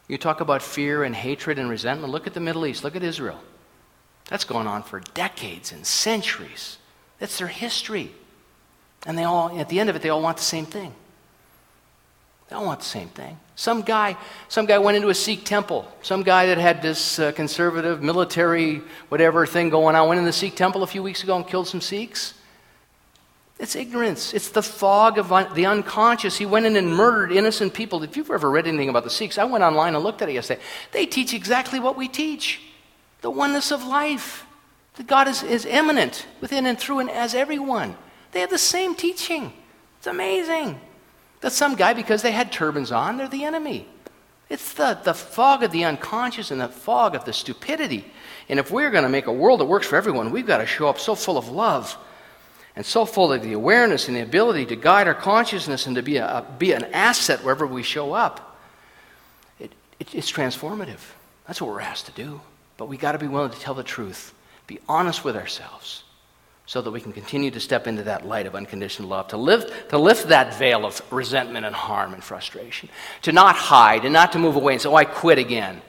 [0.08, 2.12] You talk about fear and hatred and resentment.
[2.12, 3.40] Look at the Middle East, look at Israel.
[4.28, 6.78] That's gone on for decades and centuries.
[7.18, 8.10] That's their history.
[9.06, 10.92] And they all, at the end of it, they all want the same thing.
[12.48, 13.38] They all want the same thing.
[13.54, 14.16] Some guy,
[14.48, 15.88] some guy went into a Sikh temple.
[16.02, 20.32] Some guy that had this uh, conservative military whatever thing going on went in the
[20.32, 22.34] Sikh temple a few weeks ago and killed some Sikhs.
[23.58, 24.34] It's ignorance.
[24.34, 26.36] It's the fog of un- the unconscious.
[26.36, 28.02] He went in and murdered innocent people.
[28.02, 30.32] If you've ever read anything about the Sikhs, I went online and looked at it
[30.32, 30.60] yesterday.
[30.92, 32.60] They teach exactly what we teach
[33.26, 34.46] the oneness of life.
[34.94, 37.96] That God is, is immanent within and through and as everyone.
[38.30, 39.52] They have the same teaching.
[39.98, 40.80] It's amazing.
[41.40, 43.88] That some guy, because they had turbans on, they're the enemy.
[44.48, 48.04] It's the, the fog of the unconscious and the fog of the stupidity.
[48.48, 50.66] And if we're going to make a world that works for everyone, we've got to
[50.66, 51.98] show up so full of love
[52.76, 56.02] and so full of the awareness and the ability to guide our consciousness and to
[56.02, 58.56] be, a, be an asset wherever we show up.
[59.58, 61.00] It, it, it's transformative.
[61.48, 62.40] That's what we're asked to do.
[62.76, 64.34] But we got to be willing to tell the truth,
[64.66, 66.04] be honest with ourselves,
[66.66, 69.88] so that we can continue to step into that light of unconditional love, to, live,
[69.88, 72.88] to lift that veil of resentment and harm and frustration,
[73.22, 75.80] to not hide and not to move away and say, oh, I quit again.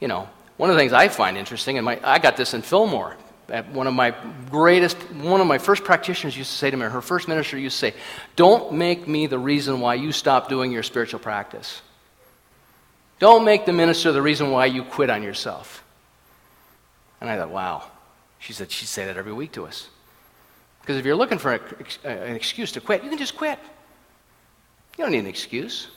[0.00, 2.62] You know, one of the things I find interesting, and my, I got this in
[2.62, 3.16] Fillmore.
[3.72, 4.14] One of my
[4.48, 7.80] greatest, one of my first practitioners used to say to me, her first minister used
[7.80, 7.94] to say,
[8.36, 11.82] Don't make me the reason why you stop doing your spiritual practice.
[13.18, 15.82] Don't make the minister the reason why you quit on yourself.
[17.20, 17.84] And I thought, wow.
[18.38, 19.88] She said she'd say that every week to us.
[20.80, 23.58] Because if you're looking for a, an excuse to quit, you can just quit.
[24.96, 25.88] You don't need an excuse.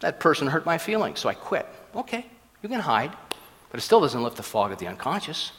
[0.00, 1.66] That person hurt my feelings, so I quit.
[1.94, 2.24] Okay,
[2.62, 3.10] you can hide,
[3.70, 5.50] but it still doesn't lift the fog of the unconscious.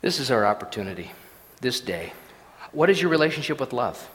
[0.00, 1.10] This is our opportunity
[1.60, 2.12] this day.
[2.72, 4.08] What is your relationship with love?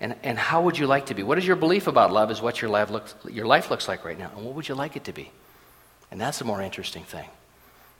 [0.00, 1.22] And, and how would you like to be?
[1.22, 4.04] What is your belief about love is what your life, looks, your life looks like
[4.04, 4.30] right now.
[4.34, 5.30] And what would you like it to be?
[6.10, 7.28] And that's the more interesting thing.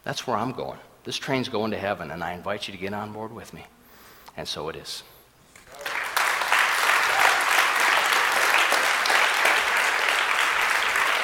[0.03, 0.78] That's where I'm going.
[1.05, 3.66] This train's going to heaven, and I invite you to get on board with me.
[4.36, 5.03] And so it is.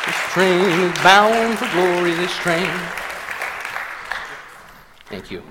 [0.07, 2.71] This train is bound for glory, this train.
[5.09, 5.43] Thank you.